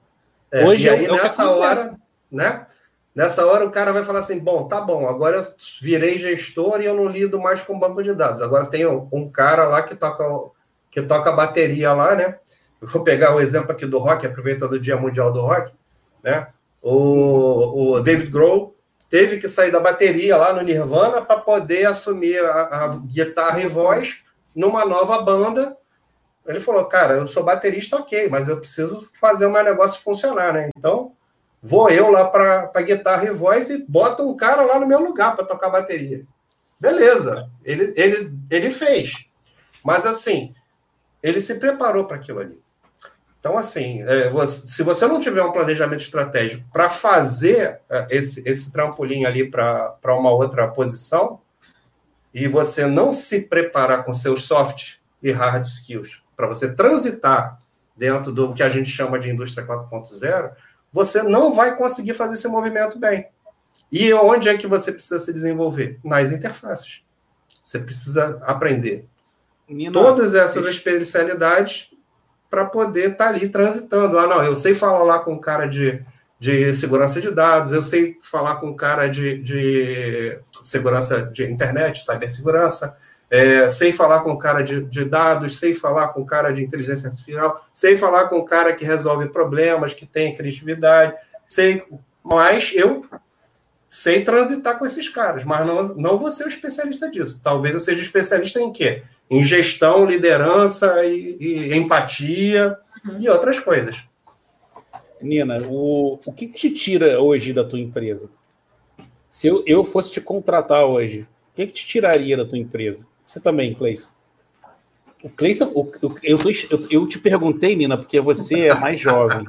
[0.52, 1.96] É, Hoje e aí, é nessa hora,
[2.32, 2.66] né?
[3.16, 6.86] Nessa hora o cara vai falar assim: bom, tá bom, agora eu virei gestor e
[6.86, 8.42] eu não lido mais com banco de dados.
[8.42, 10.26] Agora tem um, cara lá que toca,
[10.92, 12.38] que toca bateria lá, né?
[12.82, 15.72] Eu vou pegar o exemplo aqui do rock, aproveitando o Dia Mundial do Rock,
[16.22, 16.50] né?
[16.82, 18.76] O, o David Grohl
[19.10, 23.68] teve que sair da bateria lá no Nirvana para poder assumir a, a guitarra e
[23.68, 24.18] voz
[24.54, 25.78] numa nova banda.
[26.46, 30.54] Ele falou, cara, eu sou baterista, ok, mas eu preciso fazer o meu negócio funcionar,
[30.54, 30.70] né?
[30.78, 31.15] Então,
[31.68, 35.36] Vou eu lá para guitarra e voz e bota um cara lá no meu lugar
[35.36, 36.24] para tocar bateria.
[36.80, 39.26] Beleza, ele, ele, ele fez.
[39.84, 40.54] Mas assim,
[41.24, 42.64] ele se preparou para aquilo ali.
[43.40, 48.72] Então, assim, é, se você não tiver um planejamento estratégico para fazer é, esse, esse
[48.72, 51.42] trampolim ali para uma outra posição,
[52.32, 57.60] e você não se preparar com seus soft e hard skills para você transitar
[57.96, 60.52] dentro do que a gente chama de indústria 4.0,
[60.96, 63.28] você não vai conseguir fazer esse movimento bem.
[63.92, 66.00] E onde é que você precisa se desenvolver?
[66.02, 67.04] Nas interfaces.
[67.66, 69.06] Você precisa aprender
[69.68, 71.90] Nina, todas essas especialidades
[72.50, 74.18] para poder estar tá ali transitando.
[74.18, 76.02] Ah, não, eu sei falar lá com um cara de,
[76.40, 82.06] de segurança de dados, eu sei falar com um cara de, de segurança de internet,
[82.06, 82.96] cibersegurança,
[83.30, 86.64] é, sei falar com o cara de, de, dados, sei falar com o cara de
[86.64, 91.16] inteligência artificial, sei falar com o cara que resolve problemas, que tem criatividade,
[91.46, 91.84] sei,
[92.24, 93.06] mas eu
[93.88, 97.40] sei transitar com esses caras, mas não, não vou ser um especialista disso.
[97.44, 99.04] Talvez eu seja especialista em quê?
[99.30, 103.20] Em gestão, liderança e, e empatia uhum.
[103.20, 104.04] e outras coisas.
[105.22, 108.30] Nina, o, o que, que te tira hoje da tua empresa?
[109.30, 113.06] Se eu, eu fosse te contratar hoje, o que, que te tiraria da tua empresa?
[113.26, 114.10] Você também, Cleison.
[115.24, 119.46] O Cleison, eu, eu, eu, eu, te perguntei, Nina, porque você é mais jovem.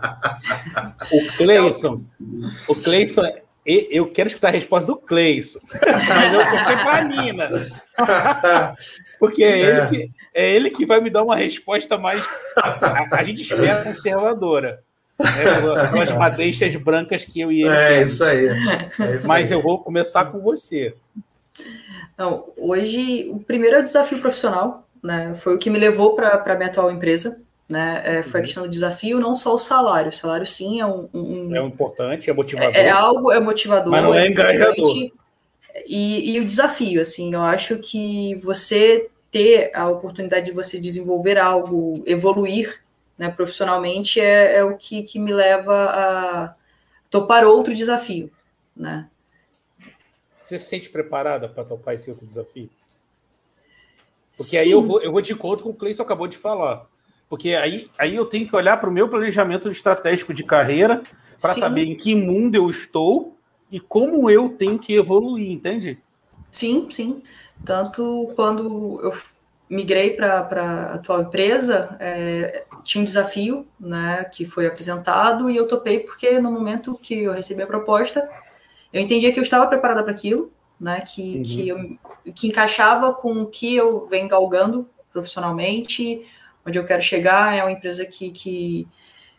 [1.12, 2.02] O Cleison,
[2.66, 3.22] o Cleison,
[3.64, 5.60] eu quero escutar a resposta do Cleison,
[6.08, 7.48] mas eu toquei para a Nina.
[9.18, 12.26] Porque é, é, Ele que, é ele que vai me dar uma resposta mais.
[12.56, 14.82] A, a gente espera conservadora.
[15.18, 15.28] Né,
[15.82, 17.70] aquelas madeixas brancas que eu e ele.
[17.70, 18.46] É, isso aí.
[18.46, 19.56] É isso Mas aí.
[19.56, 20.94] eu vou começar com você.
[22.16, 25.34] Não, hoje o primeiro é o desafio profissional, né?
[25.34, 28.02] Foi o que me levou para a minha atual empresa, né?
[28.04, 28.46] É, foi a uhum.
[28.46, 30.10] questão do desafio, não só o salário.
[30.10, 32.74] O salário sim é um, um é importante, é motivador.
[32.74, 35.10] É, é, algo é motivador, mas não é, é engajador.
[35.86, 41.38] E, e o desafio, assim, eu acho que você ter a oportunidade de você desenvolver
[41.38, 42.82] algo, evoluir,
[43.18, 46.54] né, profissionalmente é, é o que, que me leva a
[47.10, 48.30] topar outro desafio,
[48.74, 49.06] né?
[50.46, 52.70] Você se sente preparada para topar esse outro desafio?
[54.36, 54.58] Porque Sim.
[54.58, 56.86] aí eu vou, eu vou de encontro com o Cleison acabou de falar.
[57.28, 61.02] Porque aí, aí eu tenho que olhar para o meu planejamento estratégico de carreira
[61.42, 63.36] para saber em que mundo eu estou
[63.72, 65.98] e como eu tenho que evoluir, entende?
[66.48, 67.20] Sim, sim.
[67.64, 69.12] Tanto quando eu
[69.68, 75.66] migrei para a atual empresa, é, tinha um desafio né, que foi apresentado e eu
[75.66, 78.22] topei porque no momento que eu recebi a proposta,
[78.92, 81.00] eu entendia que eu estava preparada para aquilo, né?
[81.00, 81.42] Que, uhum.
[81.42, 86.26] que, eu, que encaixava com o que eu venho galgando profissionalmente,
[86.66, 87.54] onde eu quero chegar.
[87.54, 88.88] É uma empresa que, que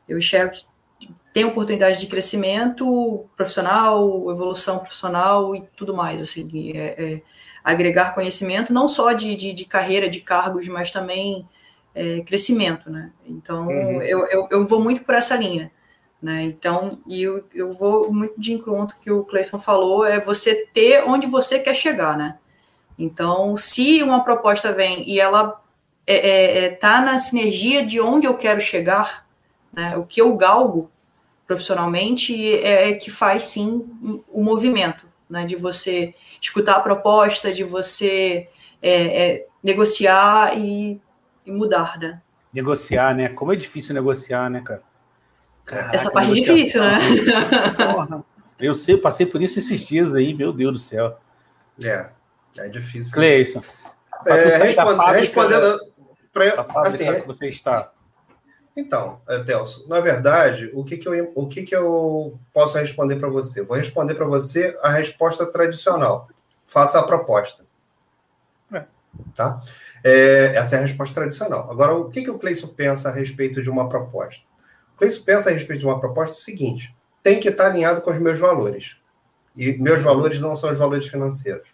[0.08, 0.66] eu enxergo que
[1.34, 7.22] tem oportunidade de crescimento profissional, evolução profissional e tudo mais, assim, é, é
[7.64, 11.48] agregar conhecimento, não só de, de, de, carreira, de cargos, mas também
[11.94, 13.12] é, crescimento, né?
[13.26, 14.02] Então, uhum.
[14.02, 15.72] eu, eu, eu vou muito por essa linha.
[16.22, 16.44] Né?
[16.44, 21.04] Então, e eu, eu vou muito de encontro que o Cleison falou, é você ter
[21.04, 22.38] onde você quer chegar, né?
[22.98, 25.62] Então, se uma proposta vem e ela
[26.08, 29.28] é, é, é, tá na sinergia de onde eu quero chegar,
[29.72, 29.96] né?
[29.96, 30.90] O que eu galgo
[31.46, 35.46] profissionalmente é, é que faz sim o movimento, né?
[35.46, 38.50] De você escutar a proposta, de você
[38.82, 41.00] é, é, negociar e
[41.48, 42.22] e mudar, né?
[42.54, 43.30] Negociar, né?
[43.30, 44.84] Como é difícil negociar, né, cara?
[45.68, 46.98] Caraca, Essa parte é difícil, né?
[47.94, 48.26] Porra.
[48.58, 51.20] Eu sei, passei por isso esses dias aí, meu Deus do céu.
[51.84, 52.10] É,
[52.58, 53.12] é difícil.
[53.14, 53.62] Cleison.
[54.26, 55.80] É, responde, respondendo.
[56.32, 57.92] Pra, assim, que você está.
[58.76, 63.28] Então, Telso, na verdade, o que, que, eu, o que, que eu posso responder para
[63.28, 63.62] você?
[63.64, 66.30] Vou responder para você a resposta tradicional.
[66.66, 67.66] Faça a proposta.
[68.72, 68.84] É.
[69.36, 69.62] Tá?
[70.04, 71.70] É, essa é a resposta tradicional.
[71.70, 74.47] Agora, o que, que o Cleison pensa a respeito de uma proposta?
[74.98, 78.10] O Cleison pensa a respeito de uma proposta o seguinte: tem que estar alinhado com
[78.10, 78.98] os meus valores.
[79.56, 81.70] E meus valores não são os valores financeiros.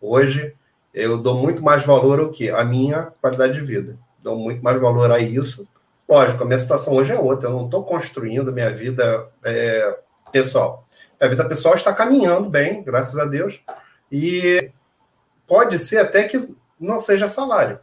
[0.00, 0.54] Hoje,
[0.94, 2.48] eu dou muito mais valor ao que?
[2.48, 3.98] A minha qualidade de vida.
[4.20, 5.66] Dou muito mais valor a isso.
[6.08, 7.48] Lógico, a minha situação hoje é outra.
[7.48, 9.98] Eu não estou construindo minha vida é,
[10.30, 10.86] pessoal.
[11.20, 13.60] Minha vida pessoal está caminhando bem, graças a Deus.
[14.12, 14.70] E
[15.44, 17.80] pode ser até que não seja salário.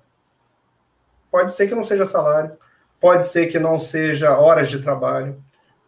[1.30, 2.58] Pode ser que não seja salário.
[3.00, 5.42] Pode ser que não seja horas de trabalho.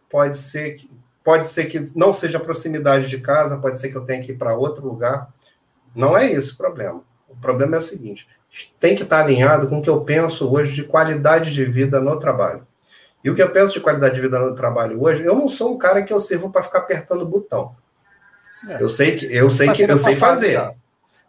[0.08, 0.90] Pode ser que,
[1.24, 3.58] pode ser que não seja proximidade de casa.
[3.58, 5.28] Pode ser que eu tenha que ir para outro lugar.
[5.94, 7.02] Não é esse o problema.
[7.28, 8.28] O problema é o seguinte:
[8.78, 12.18] tem que estar alinhado com o que eu penso hoje de qualidade de vida no
[12.18, 12.66] trabalho.
[13.22, 15.74] E o que eu penso de qualidade de vida no trabalho hoje, eu não sou
[15.74, 17.76] um cara que eu sirvo para ficar apertando o botão.
[18.68, 18.82] É.
[18.82, 20.58] Eu sei que eu sei que eu sei fazer.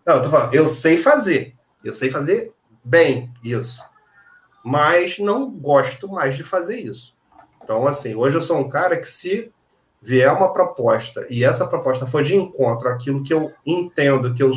[0.06, 1.54] Não, eu tô falando, eu sei fazer.
[1.84, 2.54] Eu sei fazer
[2.84, 3.82] bem isso.
[4.64, 7.16] Mas não gosto mais de fazer isso.
[7.64, 9.52] Então, assim, hoje eu sou um cara que se
[10.02, 14.52] vier uma proposta e essa proposta for de encontro àquilo que eu entendo que eu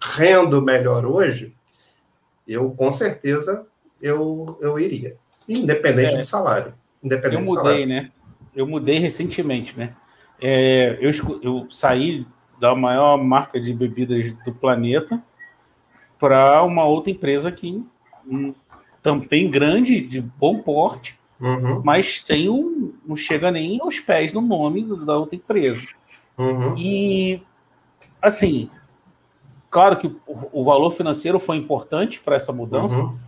[0.00, 1.54] rendo melhor hoje,
[2.46, 3.66] eu com certeza
[4.00, 5.16] eu, eu iria.
[5.48, 6.74] Independente é, do salário.
[7.02, 8.10] Independente eu mudei, né?
[8.54, 9.94] Eu mudei recentemente, né?
[10.40, 11.10] É, eu,
[11.42, 12.26] eu saí
[12.60, 15.22] da maior marca de bebidas do planeta
[16.18, 17.84] para uma outra empresa que
[18.26, 18.54] um,
[19.02, 21.82] também grande, de bom porte, uhum.
[21.84, 25.86] mas sem um, não chega nem aos pés no nome da outra empresa.
[26.36, 26.74] Uhum.
[26.76, 27.42] E,
[28.22, 28.70] assim,
[29.70, 30.20] claro que o,
[30.52, 33.18] o, valor financeiro foi importante para essa mudança, uhum.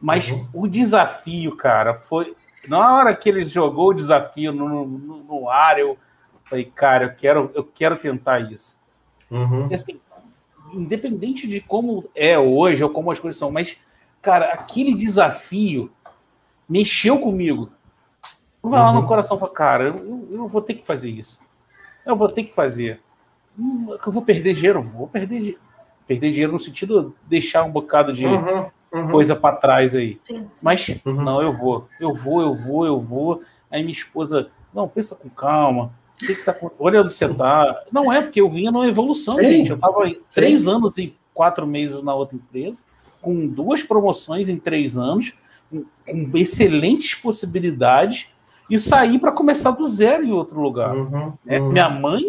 [0.00, 0.46] mas uhum.
[0.52, 2.34] o desafio, cara, foi.
[2.68, 5.96] Na hora que ele jogou o desafio no, no, no ar, eu
[6.44, 8.78] falei, cara, eu quero, eu quero tentar isso.
[9.30, 9.68] Uhum.
[9.70, 10.00] E, assim,
[10.74, 13.76] independente de como é hoje ou como as coisas são, mas,
[14.22, 15.90] cara, aquele desafio
[16.68, 17.70] mexeu comigo.
[18.62, 19.06] Vai lá no uhum.
[19.06, 21.40] coração e fala, cara, eu, eu vou ter que fazer isso.
[22.04, 23.00] Eu vou ter que fazer.
[23.58, 25.58] Hum, eu vou perder dinheiro, vou perder,
[26.06, 29.10] perder dinheiro no sentido de deixar um bocado de uhum, uhum.
[29.10, 30.16] coisa para trás aí.
[30.20, 30.64] Sim, sim.
[30.64, 31.22] Mas uhum.
[31.22, 33.42] não, eu vou, eu vou, eu vou, eu vou.
[33.70, 35.92] Aí minha esposa, não, pensa com calma.
[36.18, 37.82] Que que tá, olha onde você tá.
[37.90, 39.70] Não é porque eu vinha numa evolução, sim, gente.
[39.70, 40.00] Eu tava
[40.34, 42.76] três anos e quatro meses na outra empresa,
[43.20, 45.34] com duas promoções em três anos
[45.70, 45.84] com,
[46.34, 48.28] excelentes possibilidades
[48.68, 50.94] e sair para começar do zero em outro lugar.
[50.94, 51.70] Uhum, é, uhum.
[51.70, 52.22] Minha mãe,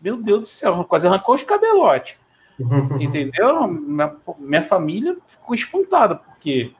[0.00, 2.16] meu Deus do céu, quase arrancou os cabelotes.
[2.58, 3.00] Uhum.
[3.00, 3.66] Entendeu?
[3.66, 6.72] Minha, minha, família ficou espantada, porque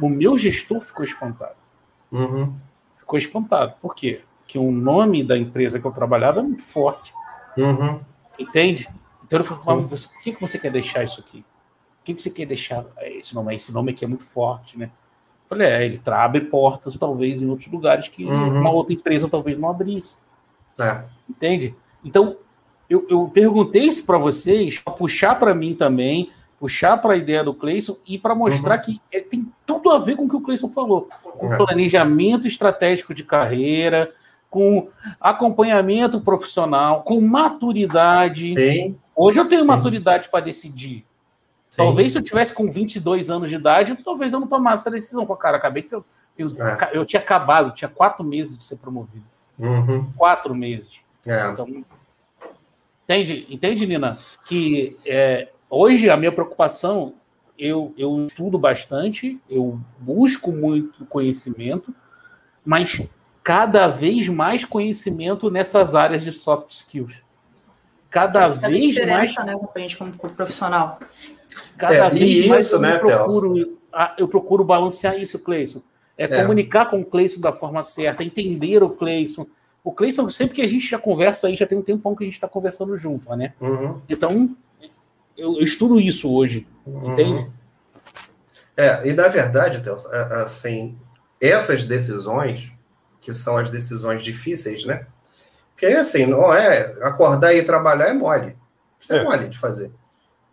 [0.00, 1.54] o meu gestor ficou espantado.
[2.10, 2.54] Uhum.
[2.98, 3.74] Ficou espantado.
[3.80, 4.22] Por quê?
[4.40, 7.12] Porque o nome da empresa que eu trabalhava é muito forte.
[7.56, 8.00] Uhum.
[8.38, 8.88] Entende?
[9.24, 11.44] Então falei, você, por que, que você quer deixar isso aqui?
[12.00, 13.54] Por que, que você quer deixar esse nome?
[13.54, 14.90] Esse nome aqui é muito forte, né?
[15.48, 18.60] Falei, é, ele abre portas, talvez, em outros lugares que uhum.
[18.60, 20.18] uma outra empresa talvez não abrisse.
[20.78, 21.02] É.
[21.28, 21.74] Entende?
[22.04, 22.36] Então,
[22.88, 27.44] eu, eu perguntei isso para vocês, para puxar para mim também, puxar para a ideia
[27.44, 28.80] do Cleison e para mostrar uhum.
[28.80, 31.08] que é, tem tudo a ver com o que o Cleison falou.
[31.22, 31.56] Com é.
[31.56, 34.12] planejamento estratégico de carreira,
[34.48, 34.88] com
[35.20, 38.54] acompanhamento profissional, com maturidade.
[38.54, 38.96] Sim.
[39.16, 41.04] Hoje eu tenho maturidade para decidir.
[41.76, 45.24] Talvez se eu tivesse com 22 anos de idade, talvez eu não tomasse essa decisão.
[45.24, 46.02] Com a cara, acabei de ser,
[46.36, 46.90] eu, é.
[46.92, 49.24] eu tinha acabado, tinha quatro meses de ser promovido.
[49.58, 50.10] Uhum.
[50.16, 51.00] Quatro meses.
[51.26, 51.50] É.
[51.50, 51.84] Então,
[53.04, 54.18] entende, entende, Nina?
[54.46, 57.14] Que é, hoje a minha preocupação,
[57.58, 61.94] eu, eu estudo bastante, eu busco muito conhecimento,
[62.64, 63.06] mas
[63.42, 67.14] cada vez mais conhecimento nessas áreas de soft skills.
[68.08, 69.36] Cada vez mais.
[69.36, 70.98] Né, pra gente como profissional.
[71.76, 73.78] Cada é, vez mais isso, eu, né, procuro,
[74.18, 75.82] eu procuro balancear isso, Cleison.
[76.16, 79.46] É, é, comunicar com o Cleison da forma certa, entender o Cleison.
[79.82, 82.26] O Cleison, sempre que a gente já conversa aí, já tem um tempão que a
[82.26, 83.54] gente está conversando junto, né?
[83.60, 84.00] Uhum.
[84.08, 84.54] Então,
[85.36, 87.12] eu, eu, estudo isso hoje, uhum.
[87.12, 87.50] entende?
[88.76, 90.98] É, e na verdade, Telson, é, assim,
[91.40, 92.70] essas decisões,
[93.20, 95.06] que são as decisões difíceis, né?
[95.70, 98.54] Porque assim, não é acordar e trabalhar é mole.
[98.98, 99.90] Isso é, é mole de fazer.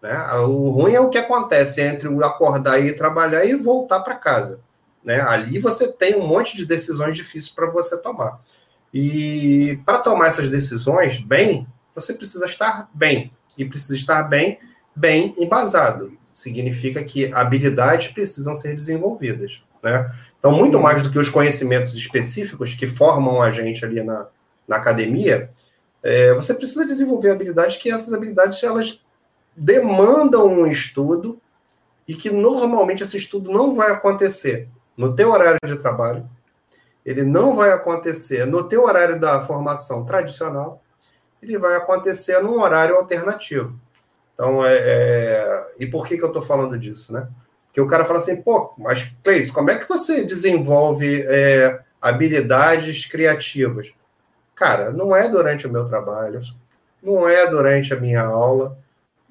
[0.07, 0.33] Né?
[0.35, 4.61] O ruim é o que acontece entre o acordar e trabalhar e voltar para casa.
[5.03, 5.19] Né?
[5.19, 8.39] Ali você tem um monte de decisões difíceis para você tomar.
[8.93, 13.33] E para tomar essas decisões bem, você precisa estar bem.
[13.57, 14.57] E precisa estar bem,
[14.95, 16.17] bem embasado.
[16.31, 19.61] Significa que habilidades precisam ser desenvolvidas.
[19.83, 20.09] Né?
[20.39, 24.27] Então, muito mais do que os conhecimentos específicos que formam a gente ali na,
[24.65, 25.49] na academia,
[26.01, 29.01] é, você precisa desenvolver habilidades que essas habilidades elas
[29.57, 31.41] demandam um estudo
[32.07, 36.29] e que normalmente esse estudo não vai acontecer no teu horário de trabalho,
[37.03, 40.81] ele não vai acontecer no teu horário da formação tradicional,
[41.41, 43.79] ele vai acontecer num horário alternativo.
[44.33, 45.67] Então, é, é...
[45.79, 47.27] e por que, que eu estou falando disso, né?
[47.65, 53.05] Porque o cara fala assim, pô, mas Cleis, como é que você desenvolve é, habilidades
[53.05, 53.93] criativas?
[54.55, 56.41] Cara, não é durante o meu trabalho,
[57.01, 58.77] não é durante a minha aula,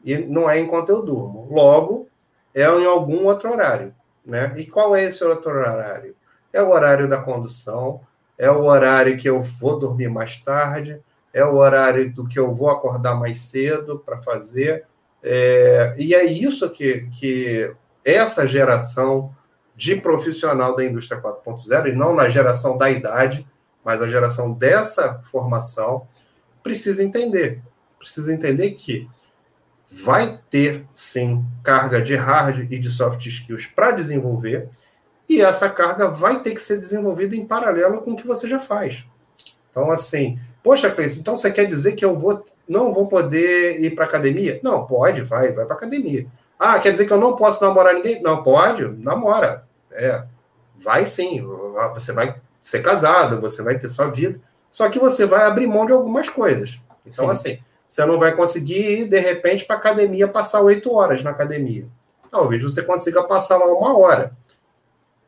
[0.07, 1.48] e não é enquanto eu durmo.
[1.50, 2.09] Logo,
[2.54, 3.92] é em algum outro horário.
[4.24, 4.54] Né?
[4.57, 6.14] E qual é esse outro horário?
[6.52, 8.00] É o horário da condução,
[8.38, 11.00] é o horário que eu vou dormir mais tarde,
[11.34, 14.84] é o horário do que eu vou acordar mais cedo para fazer.
[15.22, 19.34] É, e é isso que, que essa geração
[19.74, 23.46] de profissional da indústria 4.0, e não na geração da idade,
[23.84, 26.07] mas a geração dessa formação,
[26.62, 27.61] precisa entender.
[27.98, 29.09] Precisa entender que
[29.89, 34.68] vai ter sim carga de hard e de soft skills para desenvolver,
[35.28, 38.59] e essa carga vai ter que ser desenvolvida em paralelo com o que você já
[38.59, 39.05] faz.
[39.70, 43.95] Então, assim, poxa, Cleiton, então você quer dizer que eu vou não vou poder ir
[43.95, 44.59] para academia?
[44.62, 46.26] Não, pode, vai, vai para academia.
[46.59, 48.22] Ah, quer dizer que eu não posso namorar ninguém?
[48.22, 49.64] Não, pode, namora.
[49.93, 50.24] É,
[50.76, 51.45] vai sim,
[51.95, 55.87] você vai ser casado, você vai ter sua vida, só que você vai abrir mão
[55.87, 56.80] de algumas coisas.
[57.07, 57.30] Então, sim.
[57.30, 57.59] assim,
[57.89, 61.87] você não vai conseguir ir, de repente, para a academia passar oito horas na academia.
[62.30, 64.32] Talvez você consiga passar lá uma hora,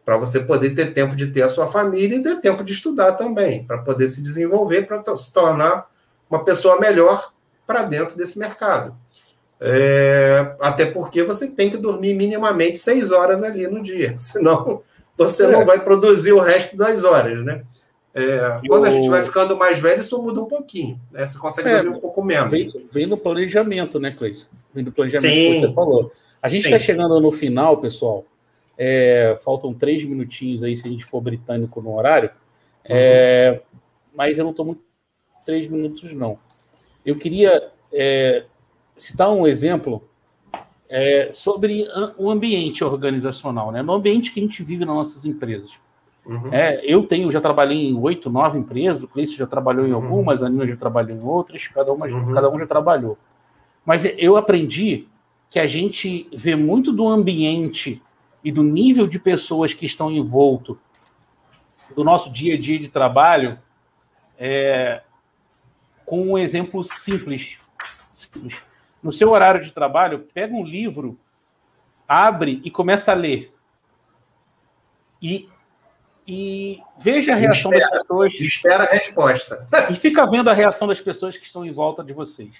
[0.04, 3.12] para você poder ter tempo de ter a sua família e ter tempo de estudar
[3.12, 5.86] também, para poder se desenvolver, para se tornar
[6.30, 7.32] uma pessoa melhor
[7.66, 8.94] para dentro desse mercado.
[9.60, 14.82] É, até porque você tem que dormir minimamente seis horas ali no dia, senão
[15.16, 15.48] você é.
[15.48, 17.62] não vai produzir o resto das horas, né?
[18.14, 21.00] É, quando a gente vai ficando mais velho, isso muda um pouquinho.
[21.10, 21.26] Né?
[21.26, 22.50] Você consegue é, dormir um pouco menos.
[22.50, 24.48] Vem, vem no planejamento, né, Cleison?
[24.74, 25.52] Vem no planejamento Sim.
[25.52, 26.12] que você falou.
[26.42, 28.24] A gente está chegando no final, pessoal.
[28.76, 32.30] É, faltam três minutinhos aí, se a gente for britânico no horário.
[32.84, 33.78] É, uhum.
[34.14, 34.80] mas eu não estou muito
[35.44, 36.38] três minutos, não.
[37.04, 38.44] Eu queria é,
[38.96, 40.02] citar um exemplo
[40.88, 41.86] é, sobre
[42.16, 43.82] o ambiente organizacional, né?
[43.82, 45.72] no ambiente que a gente vive nas nossas empresas.
[46.28, 46.52] Uhum.
[46.52, 50.04] É, eu tenho, já trabalhei em oito, nove empresas, o Cleiton já trabalhou em uhum.
[50.04, 52.32] algumas, a Nina já trabalhou em outras, cada, uma, uhum.
[52.32, 53.16] cada um já trabalhou.
[53.84, 55.08] Mas eu aprendi
[55.48, 58.02] que a gente vê muito do ambiente
[58.44, 60.78] e do nível de pessoas que estão envolto
[61.96, 63.58] do nosso dia a dia de trabalho
[64.38, 65.00] é,
[66.04, 67.56] com um exemplo simples.
[68.12, 68.60] simples.
[69.02, 71.18] No seu horário de trabalho, pega um livro,
[72.06, 73.54] abre e começa a ler.
[75.22, 75.48] E
[76.28, 78.34] e veja a reação espera, das pessoas.
[78.34, 79.66] Espera a resposta.
[79.90, 82.50] E fica vendo a reação das pessoas que estão em volta de vocês.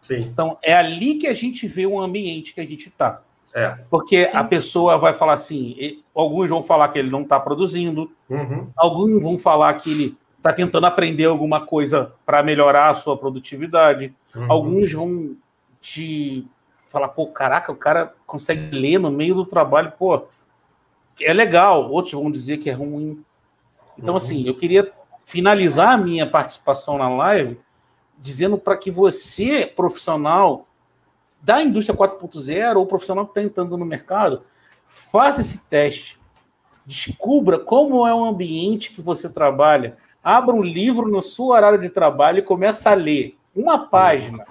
[0.00, 0.20] Sim.
[0.20, 3.20] Então, é ali que a gente vê o ambiente que a gente está.
[3.52, 3.76] É.
[3.90, 4.30] Porque Sim.
[4.32, 8.68] a pessoa vai falar assim: alguns vão falar que ele não está produzindo, uhum.
[8.76, 14.14] alguns vão falar que ele está tentando aprender alguma coisa para melhorar a sua produtividade,
[14.36, 14.52] uhum.
[14.52, 15.34] alguns vão
[15.80, 16.46] te
[16.88, 20.26] falar, pô, caraca, o cara consegue ler no meio do trabalho, pô,
[21.20, 23.22] é legal, outros vão dizer que é ruim.
[23.96, 24.16] Então, uhum.
[24.16, 24.92] assim, eu queria
[25.24, 27.58] finalizar a minha participação na live
[28.18, 30.66] dizendo para que você, profissional
[31.40, 34.42] da indústria 4.0 ou profissional que está entrando no mercado,
[34.86, 36.18] faça esse teste.
[36.84, 39.96] Descubra como é o ambiente que você trabalha.
[40.22, 44.44] Abra um livro no seu horário de trabalho e comece a ler uma página.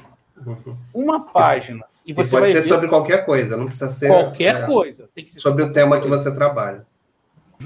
[0.45, 0.77] Uhum.
[0.93, 1.83] Uma página.
[2.07, 4.07] E, você e pode ser sobre qualquer coisa, não precisa ser.
[4.07, 5.09] Qualquer é, coisa.
[5.13, 6.03] Tem que ser sobre, sobre o tema coisa.
[6.03, 6.87] que você trabalha.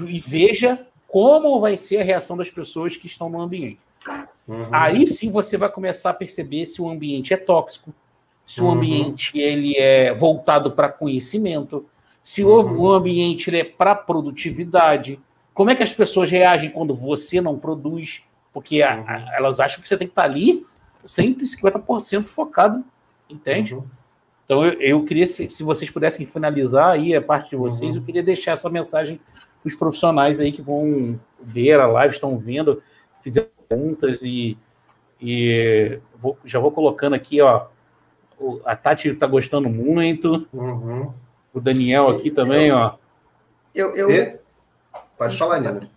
[0.04, 3.78] E veja como vai ser a reação das pessoas que estão no ambiente.
[4.48, 4.66] Uhum.
[4.72, 7.94] Aí sim você vai começar a perceber se o ambiente é tóxico,
[8.44, 8.68] se uhum.
[8.68, 11.86] o ambiente ele é voltado para conhecimento,
[12.20, 12.80] se uhum.
[12.80, 15.20] o, ambiente é para produtividade,
[15.54, 18.22] como é que as pessoas reagem quando você não produz,
[18.52, 19.32] porque a, a, uhum.
[19.36, 20.66] elas acham que você tem que estar ali
[21.06, 22.84] 150% focado,
[23.30, 23.74] entende?
[23.74, 23.84] Uhum.
[24.44, 28.00] Então eu, eu queria, se, se, vocês pudessem finalizar aí a parte de vocês, uhum.
[28.00, 29.20] eu queria deixar essa mensagem
[29.62, 32.82] para os profissionais aí que vão ver a live, estão vendo,
[33.22, 34.58] fizeram perguntas e,
[35.20, 37.66] e vou, já vou colocando aqui, ó,
[38.64, 40.46] a Tati está gostando muito.
[40.52, 41.12] Uhum.
[41.54, 42.94] O Daniel aqui também, ó.
[43.74, 44.10] Eu, eu...
[44.10, 44.36] E...
[45.16, 45.88] Pode falar, Nina.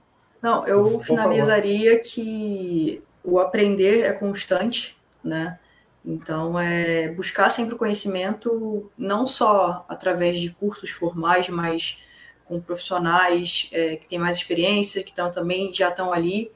[0.41, 2.03] Não, eu Por finalizaria favor.
[2.03, 5.57] que o aprender é constante, né?
[6.05, 11.97] Então, é buscar sempre o conhecimento, não só através de cursos formais, mas
[12.45, 16.51] com profissionais é, que têm mais experiência, que estão também já estão ali,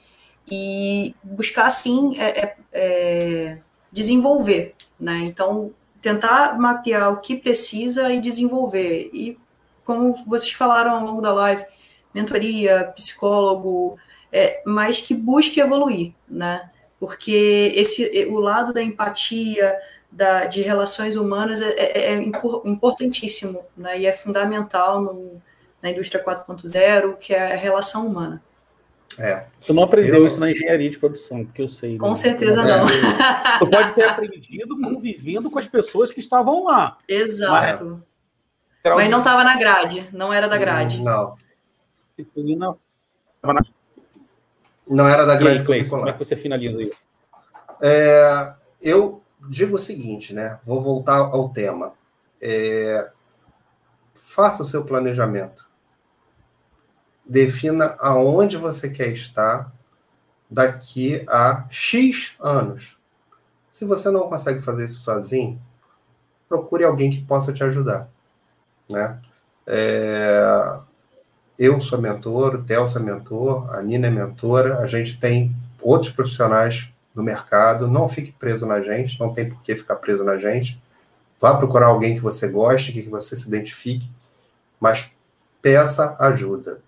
[0.50, 3.60] e buscar, sim, é, é, é,
[3.92, 4.76] desenvolver.
[5.00, 5.20] Né?
[5.24, 5.72] Então,
[6.02, 9.10] tentar mapear o que precisa e desenvolver.
[9.12, 9.38] E,
[9.84, 11.66] como vocês falaram ao longo da live,
[12.14, 13.98] mentoria, psicólogo,
[14.32, 16.70] é, mas que busque evoluir, né?
[17.00, 19.76] Porque esse, o lado da empatia,
[20.12, 22.24] da, de relações humanas é, é, é
[22.66, 24.00] importantíssimo, né?
[24.00, 25.42] E é fundamental no,
[25.82, 28.42] na indústria 4.0, que é a relação humana.
[29.18, 29.46] É.
[29.66, 30.28] Tu não aprendeu eu...
[30.28, 31.98] isso na engenharia de produção, porque eu sei.
[31.98, 32.16] Com né?
[32.16, 32.86] certeza não.
[33.60, 36.98] Tu pode ter aprendido convivendo com as pessoas que estavam lá.
[37.08, 38.04] Exato.
[38.84, 41.02] Mas, Mas não estava na grade, não era da grade.
[41.02, 41.36] Não.
[42.36, 42.78] Não.
[44.90, 46.00] Não era da grade curricular.
[46.00, 47.00] Como é que você finaliza isso?
[47.82, 50.60] É, eu digo o seguinte, né?
[50.66, 51.94] Vou voltar ao tema.
[52.42, 53.10] É,
[54.16, 55.70] faça o seu planejamento
[57.30, 59.72] defina aonde você quer estar
[60.50, 62.98] daqui a X anos.
[63.70, 65.62] Se você não consegue fazer isso sozinho,
[66.50, 68.10] procure alguém que possa te ajudar.
[68.90, 69.22] Né?
[69.68, 70.80] É...
[71.60, 76.10] Eu sou mentor, o Theo é mentor, a Nina é mentora, a gente tem outros
[76.10, 80.38] profissionais no mercado, não fique preso na gente, não tem por que ficar preso na
[80.38, 80.82] gente.
[81.38, 84.10] Vá procurar alguém que você goste, que você se identifique,
[84.80, 85.12] mas
[85.62, 86.80] peça ajuda.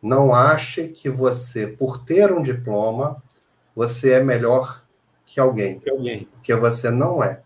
[0.00, 3.20] Não ache que você, por ter um diploma,
[3.74, 4.84] você é melhor
[5.26, 5.80] que alguém.
[5.80, 6.28] Que alguém.
[6.30, 7.40] Porque você não é.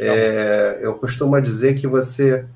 [0.00, 0.80] é.
[0.82, 2.46] Eu costumo dizer que você,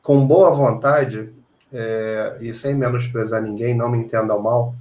[0.00, 1.32] com boa vontade,
[1.74, 4.74] é, e sem menosprezar ninguém, não me entenda mal,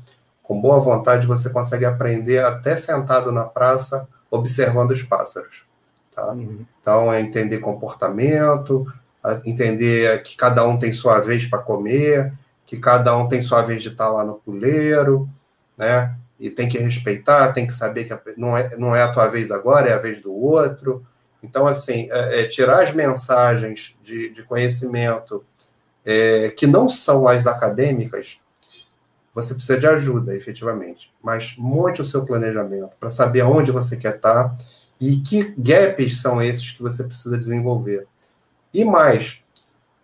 [0.43, 5.63] com boa vontade você consegue aprender até sentado na praça, observando os pássaros.
[6.13, 6.31] Tá?
[6.31, 6.63] Uhum.
[6.79, 8.85] Então, é entender comportamento,
[9.43, 12.31] entender que cada um tem sua vez para comer,
[12.65, 15.27] que cada um tem sua vez de estar lá no puleiro,
[15.77, 16.15] né?
[16.39, 19.49] E tem que respeitar, tem que saber que não é, não é a tua vez
[19.49, 21.05] agora, é a vez do outro.
[21.41, 25.43] Então, assim, é, é tirar as mensagens de, de conhecimento
[26.06, 28.38] é, que não são as acadêmicas,
[29.34, 31.12] você precisa de ajuda, efetivamente.
[31.22, 34.56] Mas monte o seu planejamento para saber onde você quer estar
[34.99, 38.08] e que gaps são esses que você precisa desenvolver.
[38.74, 39.41] E mais,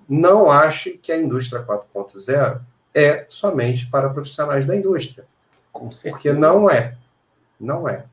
[0.08, 2.60] não ache que a indústria 4.0
[2.94, 5.26] é somente para profissionais da indústria.
[5.72, 6.16] Com certeza.
[6.16, 6.96] Porque não é.
[7.60, 8.06] Não é.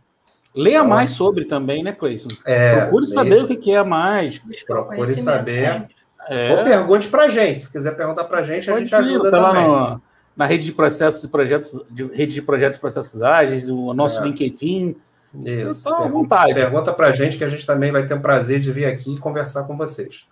[0.54, 2.28] Leia então, mais sobre também, né, Cleison?
[2.44, 4.38] É, Procure saber o que é mais.
[4.66, 5.86] Procure saber.
[6.28, 6.54] É.
[6.54, 7.60] Ou pergunte para a gente.
[7.60, 9.66] Se quiser perguntar para a gente, a gente ajuda tá também.
[9.66, 10.02] No,
[10.36, 14.20] na rede de processos e projetos, de, rede de projetos e processos ágeis, o nosso
[14.20, 14.24] é.
[14.24, 14.96] LinkedIn.
[15.44, 15.80] Isso.
[15.80, 16.54] Então, à vontade.
[16.54, 19.14] Pergunta para a gente que a gente também vai ter o prazer de vir aqui
[19.14, 20.26] e conversar com vocês.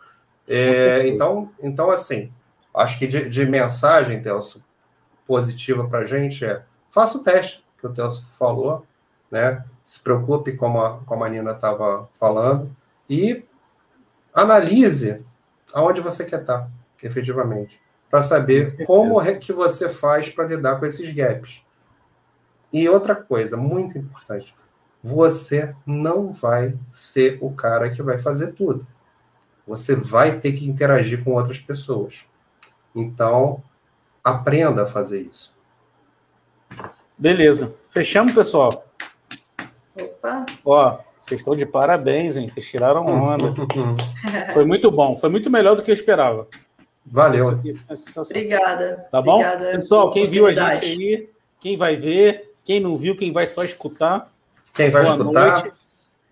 [0.46, 2.30] É, então, então, assim,
[2.74, 4.62] acho que de, de mensagem, Telso,
[5.26, 8.86] positiva para a gente é faça o teste que o Telso falou,
[9.30, 9.64] né?
[9.82, 12.74] Se preocupe, como a, como a Nina estava falando,
[13.08, 13.44] e
[14.32, 15.24] analise
[15.74, 16.70] aonde você quer estar,
[17.02, 21.62] efetivamente, para saber como é que você faz para lidar com esses gaps.
[22.72, 24.54] E outra coisa muito importante,
[25.02, 28.86] você não vai ser o cara que vai fazer tudo
[29.66, 32.26] você vai ter que interagir com outras pessoas.
[32.94, 33.62] Então,
[34.22, 35.54] aprenda a fazer isso.
[37.16, 37.74] Beleza.
[37.90, 38.86] Fechamos, pessoal?
[39.98, 40.44] Opa!
[40.64, 42.46] Ó, vocês estão de parabéns, hein?
[42.46, 43.54] Vocês tiraram onda.
[44.52, 45.16] foi muito bom.
[45.16, 46.46] Foi muito melhor do que eu esperava.
[47.06, 47.50] Valeu.
[47.50, 49.06] É Obrigada.
[49.10, 49.36] Tá bom?
[49.36, 53.46] Obrigada Pessoal, quem viu a gente aí, quem vai ver, quem não viu, quem vai
[53.46, 54.30] só escutar.
[54.74, 55.62] Quem vai escutar.
[55.62, 55.72] Noite.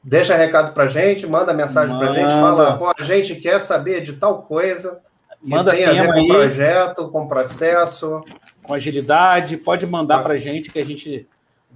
[0.05, 2.13] Deixa recado pra gente, manda mensagem manda.
[2.13, 5.01] pra gente, fala, pô, a gente quer saber de tal coisa
[5.43, 8.23] que manda tem a ver com o projeto, com processo.
[8.63, 10.23] Com agilidade, pode mandar ah.
[10.23, 11.27] pra gente que a gente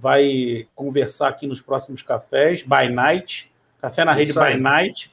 [0.01, 5.11] vai conversar aqui nos próximos cafés, by night, café na rede by night,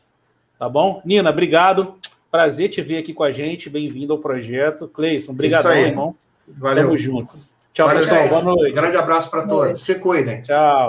[0.58, 1.00] tá bom?
[1.04, 1.96] Nina, obrigado,
[2.30, 4.88] prazer te ver aqui com a gente, bem-vindo ao projeto.
[4.88, 6.14] Cleison, obrigado, irmão.
[6.46, 6.84] Valeu.
[6.84, 7.38] Tamo junto.
[7.72, 8.74] Tchau, Valeu, pessoal, boa noite.
[8.74, 10.42] Grande abraço para todos, se cuidem.
[10.42, 10.88] Tchau.